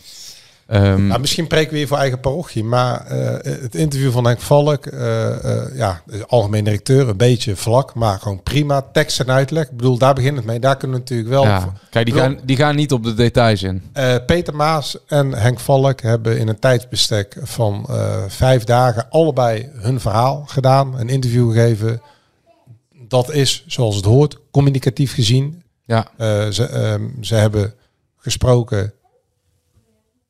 [0.66, 4.40] Ehm, Nou, misschien preken we hier voor eigen parochie, maar eh, het interview van Henk
[4.40, 8.86] Valk, eh, eh, ja, algemeen directeur, een beetje vlak, maar gewoon prima.
[8.92, 9.64] Tekst en uitleg.
[9.64, 10.58] Ik bedoel, daar begint het mee.
[10.60, 11.44] Daar kunnen we natuurlijk wel.
[11.44, 11.72] ja.
[11.90, 13.82] Kijk, die gaan, die gaan niet op de details in.
[13.92, 19.70] Eh, Peter Maas en Henk Valk hebben in een tijdsbestek van eh, vijf dagen allebei
[19.74, 22.00] hun verhaal gedaan, een interview gegeven.
[23.08, 25.62] Dat is, zoals het hoort, communicatief gezien.
[25.84, 27.74] Ja, Eh, ze, ehm, ze hebben
[28.16, 28.92] gesproken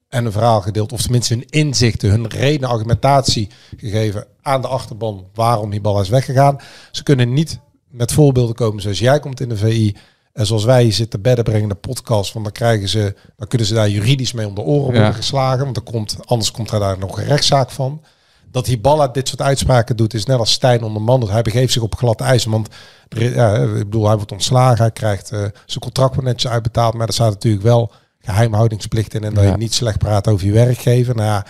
[0.09, 5.27] en een verhaal gedeeld, of tenminste hun inzichten, hun reden, argumentatie gegeven aan de achterban
[5.35, 6.59] waarom die bal is weggegaan.
[6.91, 7.59] Ze kunnen niet
[7.91, 9.97] met voorbeelden komen zoals jij komt in de VI
[10.33, 13.75] en zoals wij zitten bedden brengen de podcast, want dan krijgen ze, dan kunnen ze
[13.75, 15.13] daar juridisch mee om de oren worden Ja.
[15.13, 18.03] geslagen, want er komt, anders komt er daar nog een rechtszaak van.
[18.51, 21.31] Dat Hiballa dit soort uitspraken doet, is net als Stijn onder man.
[21.31, 22.45] Hij begeeft zich op glad ijs.
[22.45, 22.69] Want
[23.09, 24.79] ja, ik bedoel, hij wordt ontslagen.
[24.79, 26.95] Hij krijgt eh, zijn contract wordt netjes uitbetaald.
[26.95, 27.93] Maar er staat natuurlijk wel
[28.27, 29.25] geheimhoudingsplicht in.
[29.25, 29.51] En dat Ja.
[29.51, 31.15] je niet slecht praat over je werkgever.
[31.15, 31.47] Nou ja,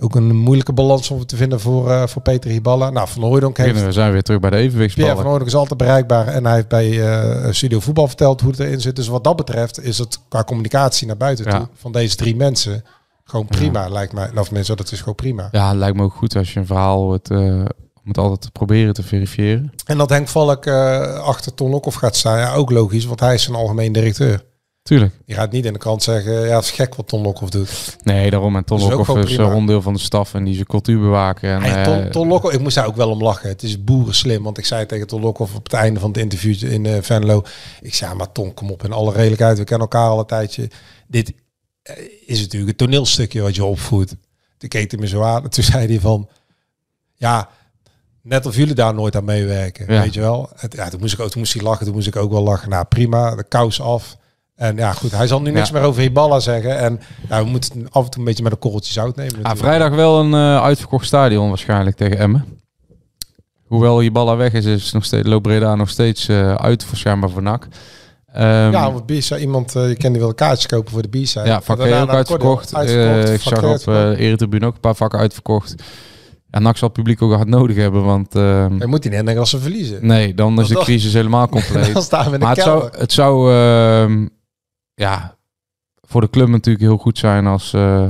[0.00, 2.90] ook een moeilijke balans om te vinden voor, eh, voor Peter Hiballa.
[2.90, 3.84] Nou, Van Hooijdonk heeft...
[3.84, 5.22] we zijn weer terug bij de Pierre van evenwichtsballen.
[5.24, 6.26] Hooijdonk is altijd bereikbaar.
[6.26, 8.96] En hij heeft bij eh, Studio Voetbal verteld hoe het erin zit.
[8.96, 11.58] Dus wat dat betreft is het qua communicatie naar buiten Ja.
[11.58, 11.68] toe...
[11.74, 12.84] van deze drie mensen
[13.24, 14.30] gewoon prima, lijkt mij.
[14.38, 15.48] Of mensen, dat is gewoon prima.
[15.52, 18.40] Ja, het lijkt me ook goed als je een verhaal het, eh, om het altijd
[18.40, 19.72] te proberen te verifiëren.
[19.86, 23.46] En dat Henk Valk achter Ton Lokhoff gaat staan, ja, ook logisch, want hij is
[23.46, 24.44] een algemeen directeur.
[24.88, 25.12] Tuurlijk.
[25.26, 27.96] Die gaat niet in de krant zeggen, ja, het is gek wat Ton Lokhoff doet.
[28.02, 28.56] Nee, daarom.
[28.56, 31.50] En Ton is Lokhoff is een onderdeel van de staf en die zijn cultuur bewaken.
[31.50, 33.48] En, Hey, eh, Ton, Ton Lokhoff, ik moest daar ook wel om lachen.
[33.48, 36.18] Het is boeren slim, want ik zei tegen Ton Lokhoff op het einde van het
[36.18, 37.42] interview in eh, Venlo,
[37.80, 40.70] ik zei, maar Ton, kom op, in alle redelijkheid, we kennen elkaar al een tijdje.
[41.06, 41.32] Dit
[41.82, 41.94] eh,
[42.26, 44.14] is natuurlijk een toneelstukje wat je opvoedt.
[44.58, 46.28] Toen keek hij me zo aan en toen zei hij van,
[47.14, 47.48] ja,
[48.22, 50.00] net of jullie daar nooit aan meewerken, Ja.
[50.02, 50.50] weet je wel.
[50.56, 52.42] Het, ja, toen moest ik ook, toen moest hij lachen, toen moest ik ook wel
[52.42, 52.68] lachen.
[52.68, 54.16] Nou, prima, de kous af.
[54.56, 55.74] En ja, goed, hij zal nu niks Ja.
[55.78, 56.78] meer over Hiballa zeggen.
[56.78, 59.32] En ja, we moeten het af en toe een beetje met een korreltje zout nemen.
[59.34, 59.66] ah, natuurlijk.
[59.66, 62.44] vrijdag wel een eh, uitverkocht stadion waarschijnlijk tegen Emmen.
[63.66, 66.96] Hoewel je ballen weg is, is nog steeds, loopt Breda nog steeds eh, uit voor
[66.96, 67.66] schijnbaar voor NAC.
[68.32, 71.44] Ehm, Ja, want B-side, iemand, eh je kende wilde kaartjes kopen voor de B-side.
[71.46, 72.74] ja, vak En daarna ook uitverkocht.
[72.74, 75.74] Uitverkocht, ik zag op uh, Eretribune ook een paar vakken uitverkocht.
[76.50, 79.38] Ja, NAC zal het publiek ook hard nodig hebben, want Dan moet hij niet denken
[79.38, 80.06] als ze verliezen.
[80.06, 81.92] nee, dan is de crisis helemaal compleet.
[81.92, 84.26] Dan staan we in de Maar het zou, het zou ehm,
[84.94, 85.36] ja,
[86.02, 88.06] voor de club natuurlijk heel goed zijn als, eh,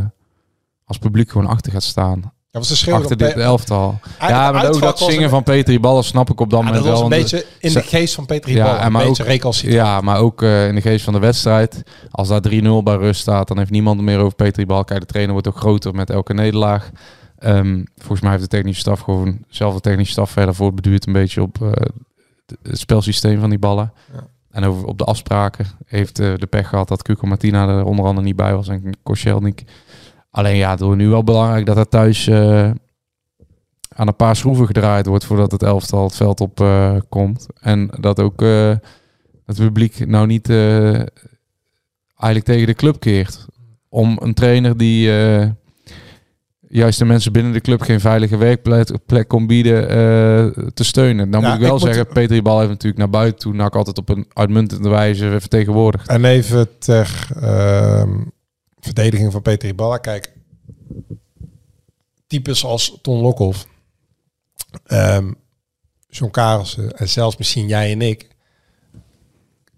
[0.85, 2.33] als publiek gewoon achter gaat staan.
[2.51, 4.01] Ja, schreeuwen Achter dit elftal.
[4.21, 6.65] Ja, maar ook dat was zingen een- van Peter Ballen snap ik op dat Ja,
[6.65, 7.13] moment dat was wel.
[7.13, 8.79] een beetje in de geest van Peter Ja, Hiballa.
[8.81, 9.55] en een maar beetje ook-.
[9.55, 11.83] Ja, maar ook eh, in de geest van de wedstrijd.
[12.11, 14.85] Als daar 3-0 bij rust staat, dan heeft niemand meer over Peter Bal.
[14.85, 16.91] Kijk, de trainer wordt ook groter met elke nederlaag.
[17.39, 21.13] Ehm, volgens mij heeft de technische staf gewoon zelf de technische staf verder voortbeduurd een
[21.13, 23.93] beetje op eh, het- het spelsysteem van die ballen.
[24.13, 24.27] Ja.
[24.55, 28.05] En over, op de afspraken heeft eh, de pech gehad dat Cuco Martina er onder
[28.05, 29.65] andere niet bij was en Koscielnik.
[30.31, 32.71] Alleen ja, het nu wel belangrijk dat er thuis eh,
[33.89, 37.47] aan een paar schroeven gedraaid wordt voordat het elftal het veld op eh, komt.
[37.61, 38.41] En dat ook
[39.45, 43.47] het publiek nou niet eigenlijk tegen de club keert.
[43.89, 45.11] Om een trainer die
[46.77, 51.31] juist de mensen binnen de club geen veilige werkplek plek kon bieden eh, te steunen.
[51.31, 53.55] Dan Ja, moet ik wel ik moet- zeggen, Peter Bal heeft natuurlijk naar buiten toe
[53.55, 56.09] NAC altijd op een uitmuntende wijze vertegenwoordigd.
[56.09, 58.21] En even ter ehm,
[58.81, 59.97] verdediging van Peter Iballa.
[59.99, 60.33] Kijk,
[62.27, 63.67] types als Ton Lokhoff,
[64.85, 65.33] ehm
[66.09, 68.29] John Karelsen en zelfs misschien jij en ik...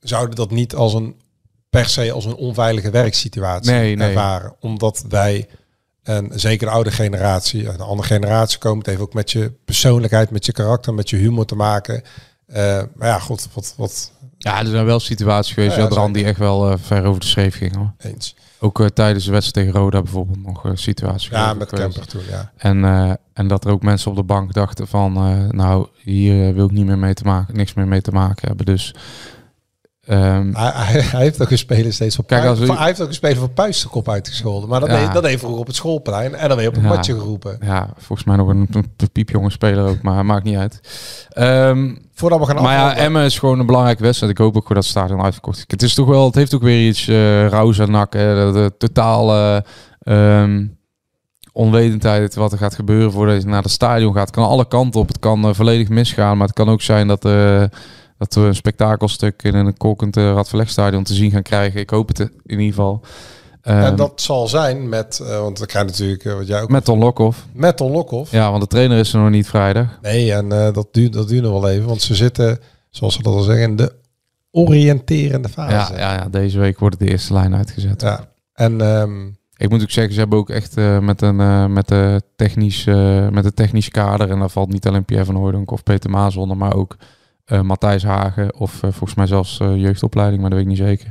[0.01, 1.17] zouden dat niet als een
[1.71, 4.09] per se als een onveilige werksituatie Nee, nee.
[4.09, 4.57] ervaren.
[4.61, 5.49] Omdat wij,
[6.07, 9.53] en zeker de oude generatie, en de andere generatie komen, het heeft ook met je
[9.65, 12.03] persoonlijkheid, met je karakter, met je humor te maken.
[12.47, 16.25] Eh, maar ja, god, wat, wat Ja, er zijn wel situaties geweest, Ja, ja, die
[16.25, 17.59] echt wel eh, ver over de schreef.
[17.75, 17.93] Hoor.
[17.99, 18.37] eens.
[18.59, 21.33] Ook eh, tijdens de wedstrijd tegen Roda bijvoorbeeld nog een situatie.
[21.33, 21.93] Ja, met geweest.
[21.93, 22.53] Kemper toen, ja.
[22.57, 22.85] En,
[23.33, 25.13] en dat er ook mensen op de bank dachten van,
[25.51, 28.67] nou, hier wil ik niet meer mee te maken, niks meer mee te maken hebben.
[28.67, 28.95] Dus
[30.07, 30.71] ehm, Hij,
[31.03, 33.37] hij, heeft ook een speler steeds op Kijk, als u- Hij heeft ook een speler
[33.37, 34.69] van puisterkop uitgescholden.
[34.69, 35.05] Maar dat, Ja.
[35.05, 36.35] deed, dat deed vroeger op het schoolplein.
[36.35, 36.89] En dan weer op het Ja.
[36.89, 37.59] matje geroepen.
[37.61, 40.81] ja, volgens mij nog een, een piepjonge speler ook, maar maakt niet uit.
[41.29, 42.97] Ehm, Voordat we gaan maar ja.
[42.97, 44.33] Emmen is gewoon een belangrijke wedstrijd.
[44.33, 45.65] Ik hoop ook dat het stadion uitverkocht is.
[45.67, 48.13] Het is toch wel, het heeft ook weer iets uh, rauws en nak.
[48.13, 49.65] de totale
[50.03, 50.65] ehm,
[51.53, 54.27] onwetendheid wat er gaat gebeuren voordat je naar het stadion gaat.
[54.27, 55.09] Het kan alle kanten op.
[55.09, 57.63] Het kan eh, volledig misgaan, maar het kan ook zijn dat, eh,
[58.19, 61.81] dat we een spektakelstuk in een kolkend uh, Radverlegstadion te zien gaan krijgen.
[61.81, 63.01] Ik hoop het in ieder geval.
[63.63, 66.69] en Ehm, dat zal zijn met, eh, want we krijgen natuurlijk, eh, wat jij ook
[66.71, 67.47] met Ton Lokhoff.
[67.53, 68.31] met Ton Lokhoff.
[68.31, 69.99] Ja, want de trainer is er nog niet vrijdag.
[70.03, 71.87] Nee, en eh, dat, duurt, dat duurt nog wel even.
[71.87, 72.59] Want ze zitten,
[72.91, 73.93] zoals ze dat al zeggen, in de
[74.51, 75.93] oriënterende fase.
[75.95, 78.01] Ja, ja, ja, deze week wordt de eerste lijn uitgezet.
[78.01, 78.29] Ja.
[78.53, 81.89] En ehm, Ik moet ook zeggen, ze hebben ook echt eh, met, een, eh, met,
[81.89, 85.71] de technisch, eh, met de technische kader, en daar valt niet alleen Pierre van Hooydonk
[85.71, 87.07] of Peter Maas onder, maar ook eh,
[87.63, 91.11] Matthijs Hagen of eh, volgens mij zelfs eh, jeugdopleiding, maar dat weet ik niet zeker.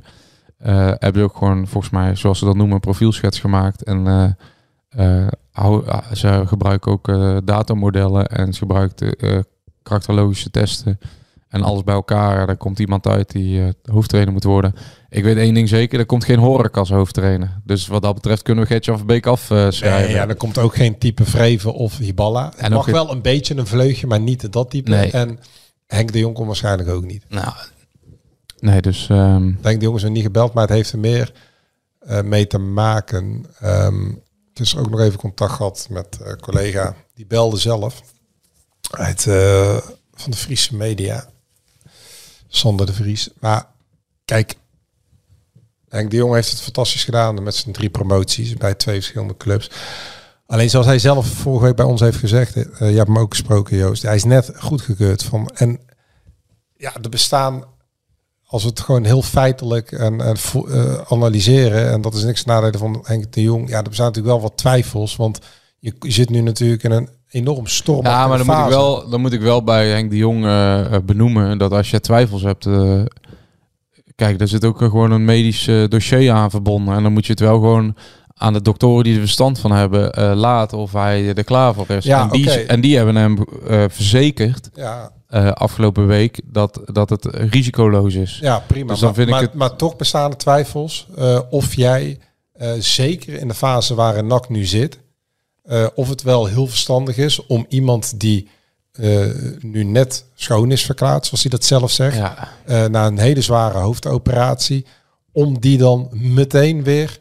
[0.57, 3.83] Eh, hebben ook gewoon, volgens mij, zoals ze dat noemen, een profielschets gemaakt.
[3.83, 9.39] En eh, eh, ah, ze gebruiken ook eh, datamodellen en ze gebruiken eh
[9.83, 10.99] karakterologische testen.
[11.47, 14.73] En alles bij elkaar, daar komt iemand uit die eh, hoofdtrainer moet worden.
[15.09, 17.61] Ik weet één ding zeker, er komt geen Horeca als hoofdtrainer.
[17.63, 19.89] Dus wat dat betreft kunnen we Gertjan van Beek afschrijven.
[19.91, 22.45] nee, ja, er komt ook geen type Vreven of Hiballa.
[22.45, 24.89] Het En mag wel een beetje een vleugje, maar niet dat type.
[24.89, 25.11] Nee.
[25.11, 25.39] En
[25.87, 27.23] Henk de Jong komt waarschijnlijk ook niet.
[27.29, 27.53] Nou,
[28.59, 31.33] nee, dus ehm, Denk de jongens zijn niet gebeld, maar het heeft er meer
[31.99, 33.45] eh, mee te maken.
[33.59, 34.11] Ehm
[34.61, 36.95] ik heb ook nog even contact gehad met een collega.
[37.13, 38.01] Die belde zelf
[38.91, 39.77] uit eh,
[40.13, 41.29] van de Friese media.
[42.47, 43.29] Sander de Vries.
[43.39, 43.67] Maar
[44.25, 44.55] kijk,
[45.89, 49.69] Henk de Jong heeft het fantastisch gedaan met zijn drie promoties bij twee verschillende clubs.
[50.47, 53.33] Alleen zoals hij zelf vorige week bij ons heeft gezegd, eh, je hebt hem ook
[53.33, 55.79] gesproken Joost, hij is net goedgekeurd van en
[56.77, 57.63] ja, er bestaan
[58.45, 60.35] als we het gewoon heel feitelijk en, en
[60.67, 64.33] eh, analyseren, en dat is niks nadelen van Henk de Jong, ja, er bestaan natuurlijk
[64.33, 65.39] wel wat twijfels, want
[65.79, 68.05] je, je zit nu natuurlijk in een enorm storm.
[68.05, 70.95] ja, maar dan moet, ik wel, dan moet ik wel bij Henk de Jong eh,
[71.05, 72.67] benoemen dat als je twijfels hebt...
[74.15, 76.95] kijk, er zit ook gewoon een medisch dossier aan verbonden.
[76.95, 77.95] En dan moet je het wel gewoon
[78.37, 81.89] aan de doktoren die er verstand van hebben eh, laten of hij er klaar voor
[81.89, 82.03] is.
[82.05, 87.09] Ja, en, die, en die hebben hem eh, verzekerd Ja, eh, afgelopen week dat, dat
[87.09, 88.37] het risicoloos is.
[88.41, 88.91] ja, prima.
[88.91, 91.07] Dus dan maar, vind ik het- maar toch bestaan er twijfels
[91.49, 92.19] of jij,
[92.79, 94.99] zeker in de fase waarin NAC nu zit,
[95.95, 98.47] of het wel heel verstandig is om iemand die
[99.59, 103.77] nu net schoon is verklaard, zoals hij dat zelf zegt, Ja, na een hele zware
[103.77, 104.85] hoofdoperatie,
[105.31, 107.19] om die dan meteen weer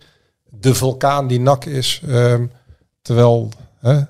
[0.61, 2.46] de vulkaan die nak is, ehm,
[3.02, 3.48] terwijl
[3.78, 4.00] hè,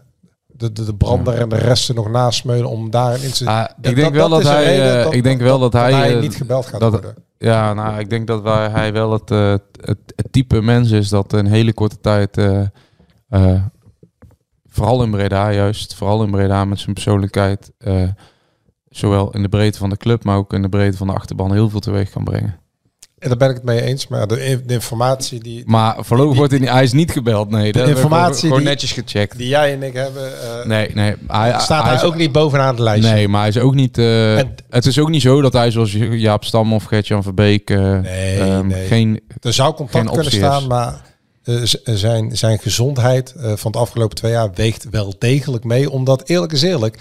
[0.57, 3.47] de, de, de brander en de resten nog nasmeulen om daarin in te...
[3.47, 6.21] Ah, ik denk wel dat een hij, reden eh, ik denk wel dat hij, eh,
[6.21, 7.15] niet gebeld gaat worden.
[7.39, 11.09] Ja, nou, ik denk dat wij, hij wel het, eh, het, het type mens is
[11.09, 12.41] dat in hele korte tijd,
[14.69, 17.73] vooral in Breda juist, vooral in Breda met zijn persoonlijkheid,
[18.89, 21.53] zowel in de breedte van de club, maar ook in de breedte van de achterban
[21.53, 22.59] heel veel teweeg kan brengen.
[23.25, 26.53] En daar ben ik het mee eens, maar de, de informatie die, Maar voorlopig wordt
[26.53, 27.73] hij is niet gebeld, nee.
[27.73, 29.39] We informatie gewoon, die- netjes gecheckt.
[29.39, 31.15] die jij en ik hebben, eh, Nee, nee.
[31.27, 33.09] Hij, staat hij is ook niet bovenaan de lijst.
[33.11, 33.99] Nee, maar hij is ook niet.
[33.99, 37.71] eh, En- het is ook niet zo dat hij zoals Jaap Stam of Gertjan Verbeek
[37.71, 38.87] eh, Nee, nee.
[38.87, 39.21] geen.
[39.41, 40.69] Er zou contact kunnen staan, is.
[40.69, 41.01] maar
[41.85, 45.91] zijn, zijn gezondheid van de afgelopen twee jaar weegt wel degelijk mee.
[45.91, 46.99] Omdat eerlijk is eerlijk,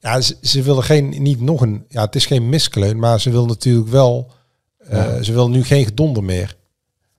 [0.00, 3.30] ja, ze, ze willen geen, niet nog een, ja, het is geen miskleun, maar ze
[3.30, 4.30] wil natuurlijk wel,
[4.92, 6.56] eh, ze wil nu geen gedonder meer.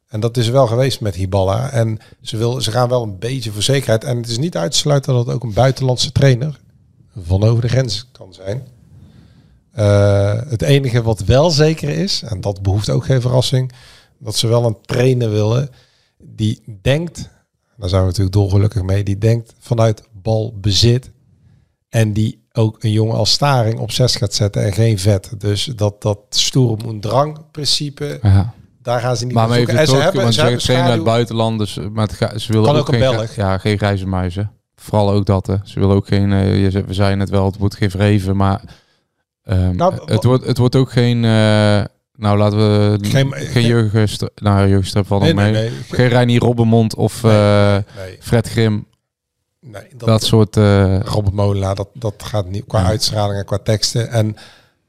[0.08, 1.70] En dat is wel geweest met Hiballa.
[1.70, 4.04] En ze, wil, ze gaan wel een beetje voor zekerheid.
[4.04, 6.60] En het is niet uit te sluiten dat het ook een buitenlandse trainer
[7.20, 8.68] van over de grens kan zijn.
[9.72, 13.72] Eh, het enige wat wel zeker is, en dat behoeft ook geen verrassing,
[14.18, 15.70] dat ze wel een trainer willen
[16.18, 17.30] die denkt
[17.78, 19.04] Daar zijn we natuurlijk dolgelukkig mee.
[19.04, 21.12] Die denkt vanuit balbezit.
[21.90, 25.30] En die ook een jongen als Staring op 6 gaat zetten en geen vet.
[25.38, 28.54] Dus dat, dat stoere moet drang principe, Ja.
[28.82, 29.78] daar gaan ze niet Maar even zoeken.
[29.80, 32.76] En ze hebben, want ze hebben trainen uit buitenland, dus maar het ze willen Kan
[32.76, 33.36] ook, ook een geen, Belg.
[33.36, 34.52] ja, geen grijze muizen.
[34.76, 35.48] Vooral ook dat.
[35.48, 35.56] Hè.
[35.64, 38.36] Ze willen ook geen, eh, je zei- we zeiden het wel, het wordt geen vreven,
[38.36, 38.62] maar
[39.44, 41.84] ehm, Nou, het, wordt, het wordt ook geen, eh,
[42.16, 45.52] nou laten we Geen- geen, geen- jeugdstrip, nou jeugdstrip van Nee, mee.
[45.52, 45.80] nee, nee.
[45.90, 48.88] Geen Reinier Robbenmond of Nee, eh, nee, Fred Grim,
[49.64, 50.58] nee, dat, soort...
[50.58, 52.86] eh, Robert Molenaar, dat, dat gaat niet qua Ja.
[52.86, 54.10] uitstraling en qua teksten.
[54.10, 54.36] En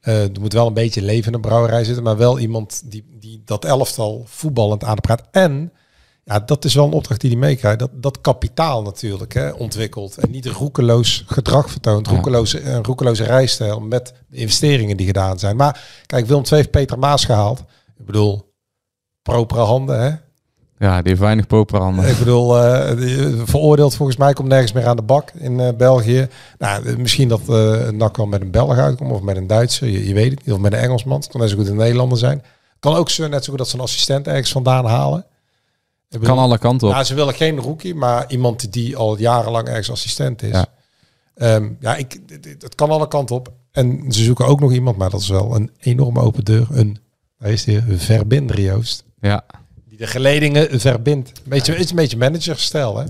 [0.01, 3.05] eh, er moet wel een beetje leven in de brouwerij zitten, maar wel iemand die,
[3.21, 5.23] die dat elftal voetballend aan de praat.
[5.31, 5.73] En
[6.25, 7.79] ja, dat is wel een opdracht die hij meekrijgt.
[7.79, 12.13] Dat, dat kapitaal natuurlijk hè, ontwikkelt en niet roekeloos gedrag vertoont, Ja.
[12.15, 15.57] roekeloze, een roekeloze rijstijl met de investeringen die gedaan zijn.
[15.57, 17.59] Maar kijk, Willem II heeft Peter Maas gehaald.
[17.99, 18.53] Ik bedoel,
[19.23, 20.11] propere handen, hè?
[20.79, 22.09] Ja, die heeft weinig poperhanden.
[22.09, 25.69] Ik bedoel, eh, die- veroordeeld volgens mij komt nergens meer aan de bak in eh,
[25.77, 26.29] België.
[26.59, 29.89] Nou, eh, misschien dat eh NAC wel met een Belg uitkomt of met een Duitser,
[29.89, 30.55] je, je weet het niet.
[30.55, 32.43] Of met een Engelsman, het kan net zo goed een Nederlander zijn.
[32.79, 35.19] Kan ook zo, net zo goed dat ze een assistent ergens vandaan halen.
[36.11, 36.93] Ik bedoel, Kan alle kanten op.
[36.93, 40.51] nou, ze willen geen rookie, maar iemand die al jarenlang ergens assistent is.
[40.53, 40.67] Ja.
[41.37, 42.21] Ja, ja ik,
[42.59, 43.53] het kan alle kanten op.
[43.73, 46.67] En ze zoeken ook nog iemand, maar dat is wel een enorme open deur.
[46.71, 46.99] Een,
[47.39, 49.05] daar is die, een verbinder, Joost.
[49.21, 49.45] Ja.
[49.95, 51.33] Die de geledingen verbindt.
[51.45, 53.05] Beetje, is een beetje managerstijl, hè?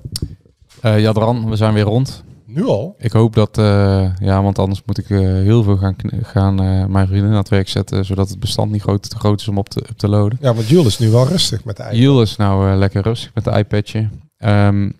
[0.80, 2.24] Eh Jadran, we zijn weer rond.
[2.46, 2.94] Nu al?
[2.98, 6.54] Ik hoop dat, eh, ja, want anders moet ik eh, heel veel gaan, gaan
[6.90, 9.58] mijn vrienden aan het werk zetten, zodat het bestand niet groot, te groot is om
[9.58, 10.38] op te, op te loaden.
[10.40, 12.00] Ja, want Jules is nu wel rustig met de eigen.
[12.00, 14.08] Jiel is nou lekker rustig met de iPadje.
[14.36, 14.90] Ehm,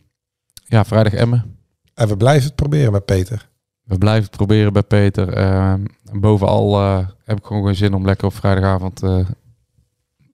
[0.67, 1.57] ja, vrijdag Emmen.
[1.95, 3.49] En we blijven het proberen met Peter.
[3.83, 5.33] We blijven het proberen bij Peter.
[5.33, 6.79] Ehm, en bovenal
[7.25, 9.01] heb ik gewoon geen zin om lekker op vrijdagavond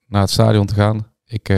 [0.06, 1.09] naar het stadion te gaan.
[1.30, 1.48] Ik,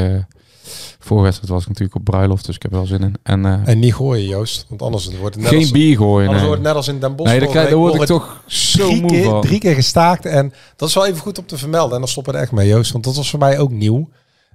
[0.99, 3.15] voor wedstrijd was ik natuurlijk op bruiloft, dus ik heb er wel zin in.
[3.23, 4.67] En, eh, En niet gooien, Joost.
[4.69, 6.27] Want anders wordt het net, geen als, bier gooien.
[6.27, 7.31] anders Nee, wordt het net als in Den Bosch.
[7.31, 9.41] nee daar, daar word ik toch zo drie moe keer, van.
[9.41, 10.27] drie keer gestaakt.
[10.27, 11.93] En dat is wel even goed om te vermelden.
[11.93, 12.93] En dan stoppen we er echt mee, Joost.
[12.93, 14.09] Want dat was voor mij ook nieuw.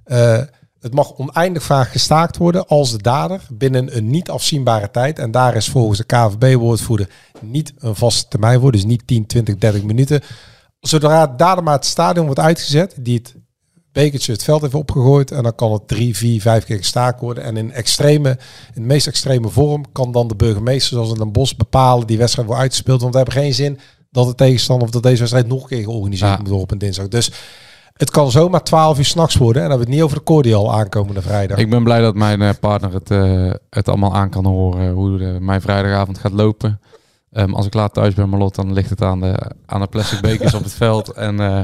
[0.04, 0.40] Eh,
[0.80, 5.18] het mag oneindig vaak gestaakt worden als de dader binnen een niet afzienbare tijd.
[5.18, 7.08] En daar is volgens de KVB-woordvoerder
[7.40, 8.72] niet een vaste termijn voor.
[8.72, 10.20] Dus niet 10, 20, 30 minuten.
[10.80, 13.34] Zodra de dader maar het stadion wordt uitgezet, die het
[13.92, 15.30] bekertje het veld heeft opgegooid.
[15.30, 17.44] En dan kan het drie, vier, vijf keer gestaakt worden.
[17.44, 18.28] En in extreme,
[18.74, 22.18] in de meest extreme vorm kan dan de burgemeester, zoals in Den Bosch, bepalen die
[22.18, 23.00] wedstrijd wordt uitgespeeld.
[23.00, 23.78] Want we hebben geen zin
[24.10, 26.36] dat de tegenstander of dat deze wedstrijd nog een keer georganiseerd Ja.
[26.36, 27.08] moet worden op een dinsdag.
[27.08, 27.30] Dus
[27.92, 29.62] het kan zomaar 12 uur s'nachts worden.
[29.62, 31.58] En dan hebben we het niet over de cordial aankomende vrijdag.
[31.58, 35.18] Ik ben blij dat mijn eh, partner het, eh, het allemaal aan kan horen hoe
[35.18, 36.80] de, mijn vrijdagavond gaat lopen.
[37.32, 40.20] Ehm, als ik laat thuis ben, Marlot, dan ligt het aan de, aan de plastic
[40.20, 41.08] bekers op het veld.
[41.12, 41.60] En eh,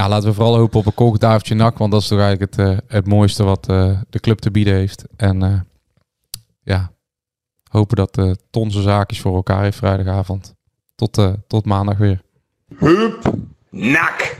[0.00, 2.66] ja, laten we vooral hopen op een kooktafeltje nak, want dat is toch eigenlijk het,
[2.66, 5.04] eh, het mooiste wat eh, de club te bieden heeft.
[5.16, 5.60] En eh,
[6.62, 6.92] ja,
[7.70, 10.54] hopen dat eh Ton zijn zaakjes voor elkaar heeft vrijdagavond.
[10.94, 12.22] Tot, tot maandag weer.
[13.70, 14.39] Nak.